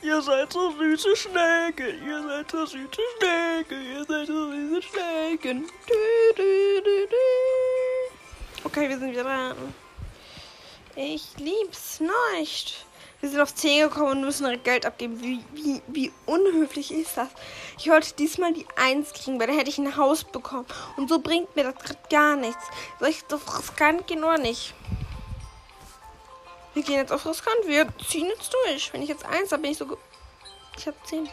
Ihr 0.00 0.22
seid 0.22 0.52
so 0.52 0.70
süße 0.72 1.16
Schnecken, 1.16 2.06
ihr 2.06 2.22
seid 2.22 2.50
so 2.50 2.64
süße 2.66 3.00
Schnecken, 3.18 3.82
ihr 3.92 4.04
seid 4.04 4.26
so 4.26 4.50
süße 4.50 4.82
Schnecken. 4.82 5.70
Okay, 8.64 8.88
wir 8.88 8.98
sind 8.98 9.12
wieder 9.12 9.24
dran. 9.24 9.74
Ich 10.96 11.36
lieb's 11.36 12.00
nicht. 12.00 12.86
Wir 13.20 13.30
sind 13.30 13.40
auf 13.40 13.54
10 13.54 13.88
gekommen 13.88 14.10
und 14.12 14.20
müssen 14.22 14.62
Geld 14.62 14.86
abgeben. 14.86 15.20
Wie, 15.20 15.44
wie, 15.52 15.82
wie 15.88 16.12
unhöflich 16.26 16.92
ist 16.92 17.16
das? 17.16 17.28
Ich 17.78 17.88
wollte 17.88 18.14
diesmal 18.14 18.52
die 18.52 18.66
1 18.76 19.12
kriegen, 19.12 19.38
weil 19.38 19.48
da 19.48 19.52
hätte 19.52 19.70
ich 19.70 19.78
ein 19.78 19.96
Haus 19.96 20.24
bekommen. 20.24 20.66
Und 20.96 21.08
so 21.08 21.18
bringt 21.18 21.54
mir 21.54 21.64
das 21.64 21.74
gerade 21.74 21.98
gar 22.10 22.36
nichts. 22.36 22.64
Soll 22.98 23.08
ich 23.08 23.24
so 23.28 23.36
riskant 23.36 24.06
gehen 24.06 24.24
oder 24.24 24.38
nicht? 24.38 24.74
Wir 26.78 26.84
gehen 26.84 26.94
jetzt 26.94 27.12
auf 27.12 27.26
riskant. 27.26 27.66
Wir 27.66 27.88
ziehen 28.08 28.26
jetzt 28.26 28.54
durch. 28.54 28.92
Wenn 28.92 29.02
ich 29.02 29.08
jetzt 29.08 29.26
1 29.26 29.50
habe, 29.50 29.62
bin 29.62 29.72
ich 29.72 29.78
so. 29.78 29.98
Ich 30.76 30.86
habe 30.86 30.96
10. 31.06 31.28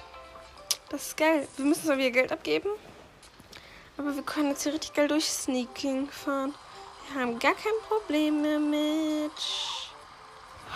Das 0.89 1.09
ist 1.09 1.17
geil. 1.17 1.47
Wir 1.57 1.65
müssen 1.65 1.85
zwar 1.85 1.99
wieder 1.99 2.09
Geld 2.09 2.31
abgeben. 2.31 2.67
Aber 3.95 4.15
wir 4.15 4.23
können 4.23 4.49
jetzt 4.49 4.63
hier 4.63 4.73
richtig 4.73 4.95
geil 4.95 5.07
durch 5.07 5.29
Sneaking 5.29 6.09
fahren. 6.09 6.55
Wir 7.11 7.21
haben 7.21 7.37
gar 7.37 7.53
kein 7.53 7.73
Problem 7.87 8.41
mehr 8.41 8.57
mit. 8.57 9.31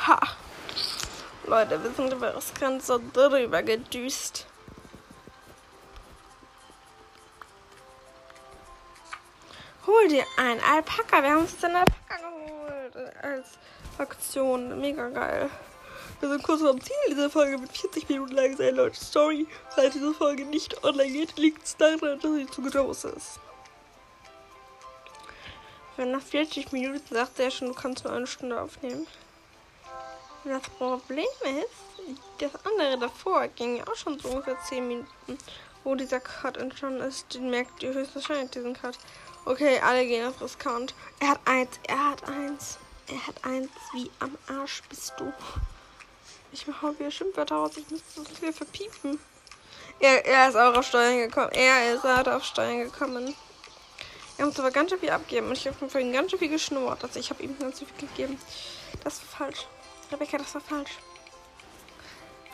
Ha! 0.05 0.19
Leute, 1.47 1.83
wir 1.83 1.89
sind 1.89 2.13
über 2.13 2.29
das 2.29 2.53
Ganze 2.53 2.99
drüber 3.11 3.63
gedüst. 3.63 4.45
Hol 9.87 10.07
dir 10.09 10.25
ein 10.37 10.61
Alpaka. 10.61 11.23
Wir 11.23 11.31
haben 11.31 11.39
uns 11.39 11.57
den 11.57 11.75
Alpaka 11.75 12.17
geholt 12.17 12.95
als 13.23 13.57
Aktion. 13.99 14.79
Mega 14.79 15.09
geil. 15.09 15.49
Wir 16.19 16.29
sind 16.29 16.43
kurz 16.43 16.61
am 16.63 16.81
Ziel 16.81 16.95
dieser 17.09 17.29
Folge 17.29 17.57
mit 17.57 17.71
40 17.71 18.09
Minuten 18.09 18.33
lang 18.33 18.55
sein, 18.57 18.75
Leute. 18.75 18.99
Story, 18.99 19.47
falls 19.69 19.93
diese 19.93 20.13
Folge 20.13 20.45
nicht 20.45 20.83
online 20.83 21.11
geht, 21.11 21.37
liegt 21.37 21.63
es 21.65 21.77
daran, 21.77 22.19
dass 22.19 22.33
sie 22.33 22.47
zu 22.47 22.61
groß 22.61 23.05
ist. 23.05 23.39
Wenn 25.95 26.11
nach 26.11 26.21
40 26.21 26.71
Minuten 26.71 27.13
sagt 27.13 27.39
er 27.39 27.51
schon, 27.51 27.69
du 27.69 27.73
kannst 27.73 28.03
nur 28.03 28.13
eine 28.13 28.27
Stunde 28.27 28.59
aufnehmen. 28.59 29.05
Das 30.45 30.63
Problem 30.63 31.25
ist, 31.43 32.19
das 32.39 32.51
andere 32.65 32.97
davor 32.97 33.47
ging 33.49 33.77
ja 33.77 33.87
auch 33.87 33.95
schon 33.95 34.17
so 34.19 34.29
ungefähr 34.29 34.57
10 34.61 34.87
Minuten, 34.87 35.37
wo 35.83 35.95
dieser 35.95 36.21
Cut 36.21 36.57
entstanden 36.57 37.01
ist. 37.01 37.33
Den 37.33 37.49
merkt 37.49 37.83
ihr 37.83 37.93
höchstwahrscheinlich, 37.93 38.51
diesen 38.51 38.73
Cut. 38.73 38.97
Okay, 39.45 39.79
alle 39.79 40.05
gehen 40.05 40.27
auf 40.27 40.41
riskant. 40.41 40.93
Er 41.19 41.31
hat 41.31 41.39
eins, 41.45 41.79
er 41.87 42.11
hat 42.11 42.27
eins. 42.27 42.77
Er 43.11 43.27
hat 43.27 43.43
eins 43.43 43.69
wie 43.93 44.09
am 44.19 44.37
Arsch 44.47 44.83
bist 44.87 45.13
du. 45.17 45.33
Ich 46.51 46.67
mache 46.67 46.97
wieder 46.99 47.11
Schimpfwörter 47.11 47.55
raus. 47.55 47.71
Ich 47.75 47.89
muss 47.89 48.01
so 48.15 48.23
viel 48.23 48.53
verpiepen. 48.53 49.19
Er, 49.99 50.25
er 50.25 50.49
ist 50.49 50.55
auch 50.55 50.75
auf 50.75 50.85
Steuern 50.85 51.17
gekommen. 51.17 51.51
Er 51.51 51.93
ist 51.93 52.03
halt 52.03 52.27
auf 52.27 52.43
Steuern 52.43 52.79
gekommen. 52.79 53.35
Er 54.37 54.45
muss 54.45 54.59
aber 54.59 54.71
ganz 54.71 54.89
schön 54.91 54.99
viel 54.99 55.09
abgeben. 55.09 55.47
Und 55.47 55.57
ich 55.57 55.67
habe 55.67 55.89
von 55.89 56.01
ihm 56.01 56.13
ganz 56.13 56.31
schön 56.31 56.39
viel 56.39 56.49
geschnurrt. 56.49 57.03
Also 57.03 57.19
ich 57.19 57.29
habe 57.29 57.43
ihm 57.43 57.57
ganz 57.59 57.79
viel 57.79 57.87
gegeben. 57.97 58.39
Das 59.03 59.19
war 59.19 59.47
falsch. 59.47 59.67
Rebecca, 60.11 60.37
das 60.37 60.53
war 60.53 60.61
falsch. 60.61 60.91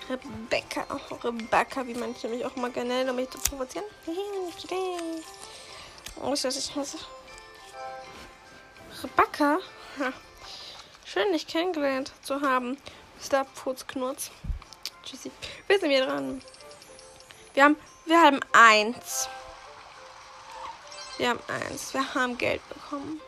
Rebecca, 0.09 0.85
auch 0.89 1.23
Rebecca, 1.23 1.85
wie 1.87 1.95
manche 1.95 2.27
mich 2.27 2.45
auch 2.45 2.55
mal 2.55 2.71
gerne 2.71 2.89
nennen, 2.89 3.09
um 3.09 3.15
mich 3.15 3.29
zu 3.29 3.37
provozieren. 3.39 3.85
Oh, 6.21 6.31
ich 6.33 6.45
weiß, 6.45 6.55
ich 6.55 6.73
muss. 6.77 6.95
Rebecca? 9.03 9.59
Schön, 11.07 11.31
dich 11.33 11.45
kennengelernt 11.45 12.11
zu 12.23 12.41
haben. 12.41 12.79
Mr. 13.21 13.45
Furzknurz. 13.53 14.31
Tschüssi. 15.03 15.31
Wir 15.67 15.79
sind 15.79 15.91
wieder 15.91 16.07
dran. 16.07 16.41
Wir 17.53 17.63
haben, 17.63 17.77
wir 18.07 18.19
haben 18.19 18.39
eins. 18.53 19.29
Wir 21.17 21.29
haben 21.29 21.39
eins. 21.47 21.93
Wir 21.93 22.15
haben 22.15 22.35
Geld 22.39 22.67
bekommen. 22.69 23.21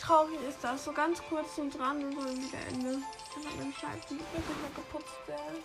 Traurig 0.00 0.40
ist 0.48 0.58
das. 0.60 0.84
So 0.84 0.92
ganz 0.92 1.22
kurz 1.28 1.54
zum 1.54 1.70
dran 1.70 2.02
und 2.02 2.16
dann 2.16 2.36
wieder 2.36 2.58
Ende. 2.68 2.90
Dann 2.90 3.44
hat 3.44 3.56
mein 3.56 3.72
Scheiß 3.72 4.10
nicht 4.10 4.32
mehr 4.32 4.42
geputzt 4.74 5.28
werden. 5.28 5.62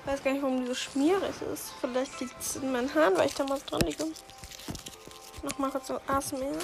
Ich 0.00 0.10
weiß 0.10 0.24
gar 0.24 0.32
nicht, 0.32 0.42
warum 0.42 0.62
die 0.62 0.66
so 0.66 0.74
schmierig 0.74 1.42
ist. 1.52 1.74
Vielleicht 1.82 2.18
liegt 2.20 2.40
es 2.40 2.56
in 2.56 2.72
meinen 2.72 2.92
Haaren, 2.94 3.18
weil 3.18 3.26
ich 3.26 3.34
da 3.34 3.44
mal 3.44 3.60
dran 3.66 3.82
liege. 3.82 4.06
Nochmal 5.42 5.70
kurz 5.70 5.88
so 5.88 6.00
ASMR. 6.06 6.56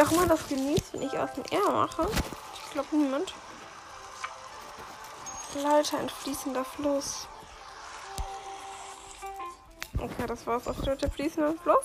Wer 0.00 0.08
auch 0.08 0.12
immer 0.12 0.28
das 0.28 0.48
genießt, 0.48 0.94
wenn 0.94 1.02
ich 1.02 1.18
aus 1.18 1.30
dem 1.34 1.44
R 1.50 1.70
mache. 1.72 2.08
Ich 2.64 2.72
glaube 2.72 2.96
niemand. 2.96 3.34
Leute, 5.54 5.98
ein 5.98 6.08
fließender 6.08 6.64
Fluss. 6.64 7.28
Okay, 9.98 10.26
das 10.26 10.46
war's 10.46 10.66
auf 10.68 10.80
der 10.80 11.10
fließenden 11.10 11.58
Fluss. 11.58 11.84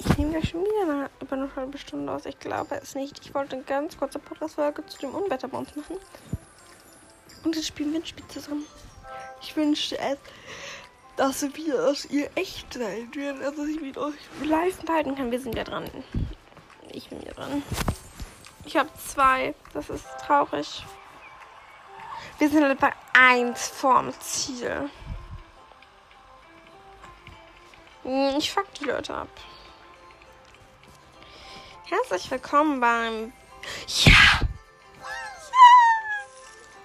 Ich 0.00 0.18
nehme 0.18 0.32
gleich 0.32 0.48
schon 0.48 0.62
wieder 0.62 0.82
eine, 0.82 1.10
über 1.20 1.36
eine 1.36 1.54
halbe 1.54 1.78
Stunde 1.78 2.12
aus. 2.12 2.26
Ich 2.26 2.40
glaube 2.40 2.74
es 2.82 2.96
nicht. 2.96 3.20
Ich 3.24 3.32
wollte 3.32 3.54
eine 3.54 3.64
ganz 3.66 3.96
kurze 3.96 4.18
Podcast-Folge 4.18 4.84
zu 4.86 4.98
dem 4.98 5.14
Unwetter 5.14 5.46
bei 5.46 5.58
uns 5.58 5.76
machen. 5.76 5.98
Und 7.44 7.54
jetzt 7.54 7.68
spielen 7.68 7.92
wir 7.92 8.00
ein 8.00 8.06
Spiel 8.06 8.26
zusammen. 8.26 8.66
Ich 9.40 9.54
wünsche 9.54 9.96
es, 9.96 10.18
dass 11.14 11.42
wir 11.54 11.86
aus 11.86 12.04
ihr 12.06 12.28
echt 12.34 12.74
sein 12.74 13.14
werden. 13.14 13.44
Also, 13.44 13.58
dass 13.58 13.68
ich 13.68 13.80
mit 13.80 13.96
euch 13.96 14.14
live 14.42 14.80
unterhalten 14.80 15.14
kann. 15.14 15.30
Wir 15.30 15.38
sind 15.38 15.54
ja 15.54 15.62
dran. 15.62 15.88
Ich 16.94 17.08
dran. 17.08 17.62
Ich 18.66 18.76
habe 18.76 18.90
zwei. 18.94 19.54
Das 19.72 19.88
ist 19.88 20.04
traurig. 20.26 20.84
Wir 22.38 22.50
sind 22.50 22.64
halt 22.64 22.78
bei 22.78 22.92
1 23.14 23.68
vorm 23.68 24.12
Ziel. 24.20 24.90
Hm, 28.02 28.34
ich 28.36 28.50
fuck 28.50 28.72
die 28.74 28.84
Leute 28.84 29.14
ab. 29.14 29.28
Herzlich 31.88 32.30
willkommen 32.30 32.80
beim. 32.80 33.32
Ja! 34.04 34.12
ja! 34.12 34.42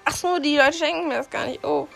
Ach 0.05 0.15
so, 0.15 0.39
die 0.39 0.57
Leute 0.57 0.73
schenken 0.73 1.09
mir 1.09 1.17
das 1.17 1.29
gar 1.29 1.45
nicht. 1.45 1.65
Oh, 1.65 1.87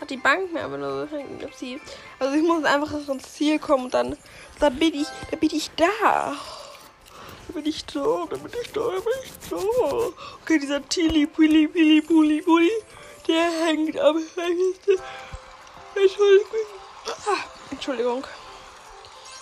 hat 0.00 0.10
die 0.10 0.18
Bank 0.18 0.52
mir 0.52 0.64
aber 0.64 0.76
nur 0.76 1.06
geschenkt. 1.06 1.80
Also 2.18 2.34
ich 2.34 2.42
muss 2.42 2.64
einfach 2.64 2.92
ins 3.08 3.32
Ziel 3.32 3.58
kommen 3.58 3.84
und 3.84 3.94
dann, 3.94 4.16
dann 4.58 4.76
bin 4.76 4.94
ich, 4.94 5.08
dann 5.30 5.40
bin 5.40 5.50
ich 5.54 5.70
da. 5.76 6.34
Bin 7.56 7.64
ich 7.64 7.86
da, 7.86 8.26
da 8.28 8.36
bin 8.36 8.52
ich 8.62 8.70
da, 8.70 8.80
da 8.80 9.00
bin 9.00 9.14
ich 9.24 9.48
da. 9.48 9.56
Okay, 10.42 10.58
dieser 10.58 10.86
Tilly, 10.90 11.26
Pili, 11.26 11.66
Pili, 11.66 12.02
Puli, 12.02 12.42
Puli, 12.42 12.70
der 13.26 13.50
hängt 13.50 13.98
am 13.98 14.18
Fenster. 14.18 15.02
Entschuldigung. 15.94 16.60
Ah, 17.06 17.44
Entschuldigung. 17.70 18.26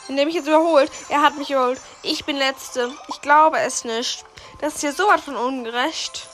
Indem 0.07 0.29
ich 0.29 0.37
jetzt 0.37 0.47
überholt. 0.47 0.93
Er 1.09 1.23
hat 1.23 1.37
mich 1.39 1.51
überholt. 1.51 1.81
Ich 2.05 2.25
bin 2.25 2.37
Letzte. 2.37 2.93
Ich 3.09 3.21
glaube 3.21 3.59
es 3.59 3.83
nicht. 3.83 4.25
Das 4.61 4.77
ist 4.77 4.83
hier 4.83 4.93
so 4.93 5.09
was 5.09 5.23
von 5.23 5.35
ungerecht. 5.35 6.29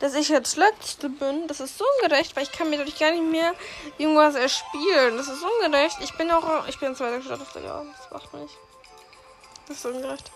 Dass 0.00 0.14
ich 0.14 0.30
jetzt 0.30 0.56
Letzte 0.56 1.10
bin. 1.10 1.46
Das 1.46 1.60
ist 1.60 1.76
so 1.76 1.84
ungerecht, 2.00 2.34
weil 2.34 2.44
ich 2.44 2.52
kann 2.52 2.70
mir 2.70 2.78
dadurch 2.78 2.98
gar 2.98 3.10
nicht 3.10 3.30
mehr 3.30 3.52
irgendwas 3.98 4.34
erspielen. 4.34 5.18
Das 5.18 5.28
ist 5.28 5.42
ungerecht. 5.42 5.98
Ich 6.00 6.16
bin 6.16 6.30
auch. 6.30 6.66
Ich 6.68 6.80
bin 6.80 6.96
zweiter 6.96 7.18
gestartet. 7.18 7.48
Ja, 7.62 7.84
das 7.84 8.10
macht 8.10 8.32
man 8.32 8.44
nicht. 8.44 8.56
Das 9.66 9.76
ist 9.76 9.84
ungerecht. 9.84 10.30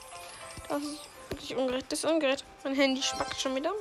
Das 0.72 0.82
ist 0.82 1.00
wirklich 1.28 1.56
ungerecht. 1.56 1.86
Das 1.92 1.98
ist 1.98 2.10
ungerecht. 2.10 2.44
Mein 2.64 2.74
Handy 2.74 3.02
spackt 3.02 3.38
schon 3.38 3.54
wieder. 3.54 3.72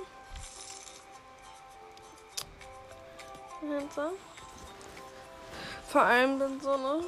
Vor 5.87 6.01
allem 6.01 6.39
dann 6.39 6.59
so, 6.59 6.75
ne? 6.75 7.05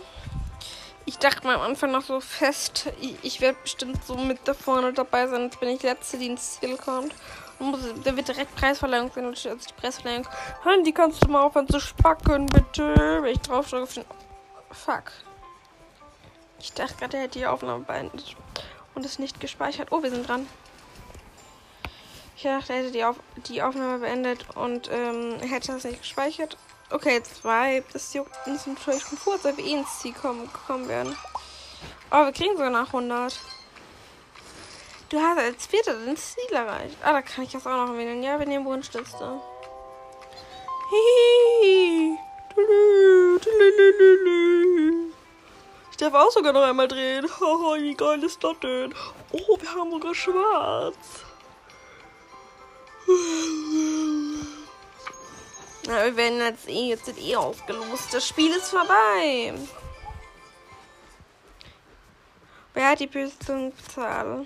Ich 1.05 1.17
dachte 1.17 1.45
mal 1.45 1.55
am 1.55 1.61
Anfang 1.61 1.91
noch 1.91 2.03
so 2.03 2.21
fest, 2.21 2.89
ich, 3.01 3.17
ich 3.23 3.41
werde 3.41 3.57
bestimmt 3.61 4.05
so 4.05 4.15
mit 4.15 4.39
da 4.45 4.53
vorne 4.53 4.93
dabei 4.93 5.27
sein, 5.27 5.43
als 5.43 5.57
bin 5.57 5.69
ich 5.69 5.83
letzte, 5.83 6.17
die 6.17 6.27
ins 6.27 6.59
Ziel 6.59 6.77
kommt. 6.77 7.13
Und 7.59 7.77
da 8.05 8.15
wird 8.15 8.29
direkt 8.29 8.55
Preisverleihung 8.55 9.11
sein, 9.13 9.25
also 9.25 9.49
die 9.49 9.73
Preisverleihung. 9.81 10.27
Handy, 10.63 10.93
kannst 10.93 11.25
du 11.25 11.29
mal 11.29 11.41
aufhören 11.41 11.67
zu 11.67 11.81
spacken, 11.81 12.45
bitte? 12.45 13.21
Wenn 13.21 13.33
ich 13.33 13.41
drauf 13.41 13.73
auf 13.73 13.93
den. 13.93 14.05
Fuck. 14.71 15.11
Ich 16.59 16.71
dachte 16.71 16.95
gerade, 16.95 17.17
er 17.17 17.23
hätte 17.23 17.39
die 17.39 17.45
Aufnahme 17.45 17.83
beendet. 17.83 18.37
Und 18.95 19.05
es 19.05 19.19
nicht 19.19 19.39
gespeichert. 19.39 19.91
Oh, 19.91 20.03
wir 20.03 20.09
sind 20.09 20.27
dran. 20.27 20.47
Ich 22.35 22.43
dachte, 22.43 22.73
er 22.73 22.79
hätte 22.79 22.91
die, 22.91 23.03
Auf 23.03 23.15
die 23.47 23.61
Aufnahme 23.61 23.99
beendet 23.99 24.45
und 24.55 24.89
ähm, 24.91 25.39
hätte 25.39 25.71
das 25.71 25.83
nicht 25.83 26.01
gespeichert. 26.01 26.57
Okay, 26.89 27.23
zwei. 27.23 27.83
Das 27.93 28.13
juckt 28.13 28.35
uns 28.45 28.67
natürlich 28.67 29.03
schon 29.03 29.17
vor, 29.17 29.33
als 29.33 29.43
wir 29.45 29.57
eh 29.57 29.73
ins 29.73 29.99
Ziel 29.99 30.13
kommen, 30.13 30.51
gekommen 30.51 30.87
werden. 30.87 31.15
Oh, 32.11 32.25
wir 32.25 32.31
kriegen 32.31 32.53
sogar 32.53 32.69
nach 32.69 32.87
100. 32.87 33.39
Du 35.09 35.19
hast 35.19 35.37
als 35.37 35.65
Vierter 35.67 35.93
das 36.05 36.33
Ziel 36.33 36.55
erreicht. 36.55 36.97
Ah, 37.03 37.13
da 37.13 37.21
kann 37.21 37.43
ich 37.43 37.51
das 37.51 37.65
auch 37.65 37.87
noch 37.87 37.95
wählen. 37.95 38.21
Ja, 38.21 38.37
wir 38.39 38.45
nehmen 38.45 38.65
Wunschliste. 38.65 39.39
Hihi. 40.91 42.17
Darf 46.03 46.15
auch 46.15 46.31
sogar 46.31 46.51
noch 46.51 46.63
einmal 46.63 46.89
drehen. 46.89 47.25
Haha, 47.39 47.77
wie 47.79 47.95
geil 47.95 48.21
ist 48.25 48.43
das 48.43 48.59
denn? 48.59 48.93
Oh, 49.31 49.57
wir 49.57 49.73
haben 49.73 49.89
sogar 49.89 50.13
schwarz. 50.13 50.97
Na, 55.87 56.03
wir 56.03 56.17
werden 56.17 56.41
jetzt 56.41 56.67
eh, 56.67 56.89
jetzt 56.89 57.05
sind 57.05 57.21
eh 57.21 57.37
ausgelost. 57.37 58.13
Das 58.13 58.27
Spiel 58.27 58.51
ist 58.51 58.67
vorbei. 58.69 59.53
Wer 62.73 62.89
hat 62.89 62.99
die 62.99 63.09
Zahl? 63.09 64.43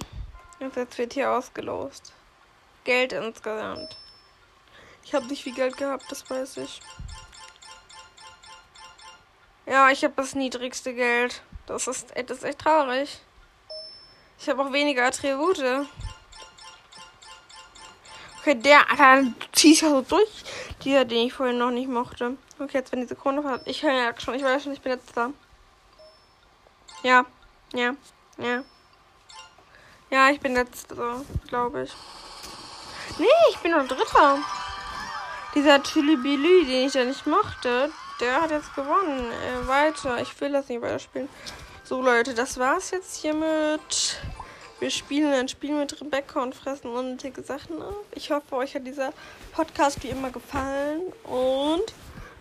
Jetzt 0.60 0.98
wird 1.00 1.14
hier 1.14 1.32
ausgelost. 1.32 2.14
Geld 2.84 3.14
insgesamt. 3.14 3.98
Ich 5.04 5.16
habe 5.16 5.26
nicht 5.26 5.42
viel 5.42 5.56
Geld 5.56 5.76
gehabt, 5.76 6.06
das 6.12 6.30
weiß 6.30 6.58
ich. 6.58 6.82
Ja, 9.66 9.90
ich 9.90 10.04
habe 10.04 10.14
das 10.16 10.36
niedrigste 10.36 10.94
Geld. 10.94 11.42
Das 11.68 11.88
ist, 11.88 12.14
das 12.16 12.38
ist 12.38 12.44
echt 12.44 12.60
traurig. 12.60 13.20
Ich 14.40 14.50
habe 14.50 14.64
auch 14.64 14.72
weniger 14.72 15.06
Attribute. 15.06 15.88
Okay, 18.40 18.56
der, 18.56 18.86
der 18.98 19.26
zieht 19.52 19.82
ja 19.82 19.90
so 19.90 20.02
durch. 20.02 20.44
Dieser, 20.84 21.04
den 21.06 21.28
ich 21.28 21.34
vorhin 21.34 21.58
noch 21.58 21.72
nicht 21.72 21.90
mochte. 21.90 22.38
Okay, 22.58 22.78
jetzt 22.78 22.92
wenn 22.92 23.02
die 23.02 23.08
Sekunde 23.08 23.44
hat. 23.44 23.62
Ich 23.66 23.84
höre 23.84 23.92
ja 23.92 24.20
schon, 24.20 24.36
ich 24.36 24.44
weiß 24.44 24.64
schon, 24.64 24.74
ich 24.74 24.82
bin 24.82 24.94
jetzt 24.94 25.16
da. 25.16 25.32
Ja, 27.04 27.26
ja, 27.74 27.94
ja. 28.38 28.64
Ja, 30.10 30.30
ich 30.30 30.40
bin 30.40 30.54
letzter, 30.54 31.22
glaube 31.48 31.84
ich. 31.84 31.94
Nee, 33.20 33.26
ich 33.50 33.58
bin 33.58 33.72
noch 33.72 33.86
dritter. 33.86 34.40
Dieser 35.54 35.84
Tülibilü, 35.84 36.66
den 36.66 36.88
ich 36.88 36.94
ja 36.94 37.04
nicht 37.04 37.28
mochte, 37.28 37.92
der 38.20 38.42
hat 38.42 38.52
jetzt 38.52 38.74
gewonnen. 38.76 39.32
Äh, 39.32 39.68
weiter. 39.68 40.22
Ich 40.22 40.40
will 40.40 40.52
das 40.52 40.68
nicht 40.70 40.82
weiterspielen. 40.82 41.30
So, 41.84 42.02
Leute, 42.02 42.34
das 42.34 42.58
war's 42.58 42.92
jetzt 42.92 43.22
hiermit. 43.22 44.20
Wir 44.80 44.92
spielen 44.92 45.34
ein 45.34 45.48
Spiel 45.48 45.74
mit 45.74 46.00
Rebecca 46.00 46.42
und 46.44 46.54
fressen 46.54 46.92
unnötige 46.92 47.42
Sachen 47.42 47.82
auf. 47.82 48.06
Ich 48.14 48.30
hoffe, 48.30 48.56
euch 48.56 48.76
hat 48.76 48.86
dieser 48.86 49.12
Podcast 49.54 50.04
wie 50.04 50.10
immer 50.10 50.30
gefallen. 50.30 51.02
Und 51.24 51.94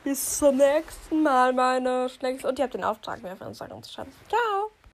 bis 0.04 0.38
zum 0.38 0.56
nächsten 0.56 1.22
Mal, 1.22 1.52
meine 1.52 2.08
Schnecks. 2.08 2.44
Und 2.44 2.58
ihr 2.58 2.64
habt 2.64 2.74
den 2.74 2.84
Auftrag, 2.84 3.22
mir 3.22 3.32
auf 3.32 3.40
Instagram 3.40 3.82
zu 3.82 3.92
schreiben. 3.92 4.12
Ciao! 4.28 4.75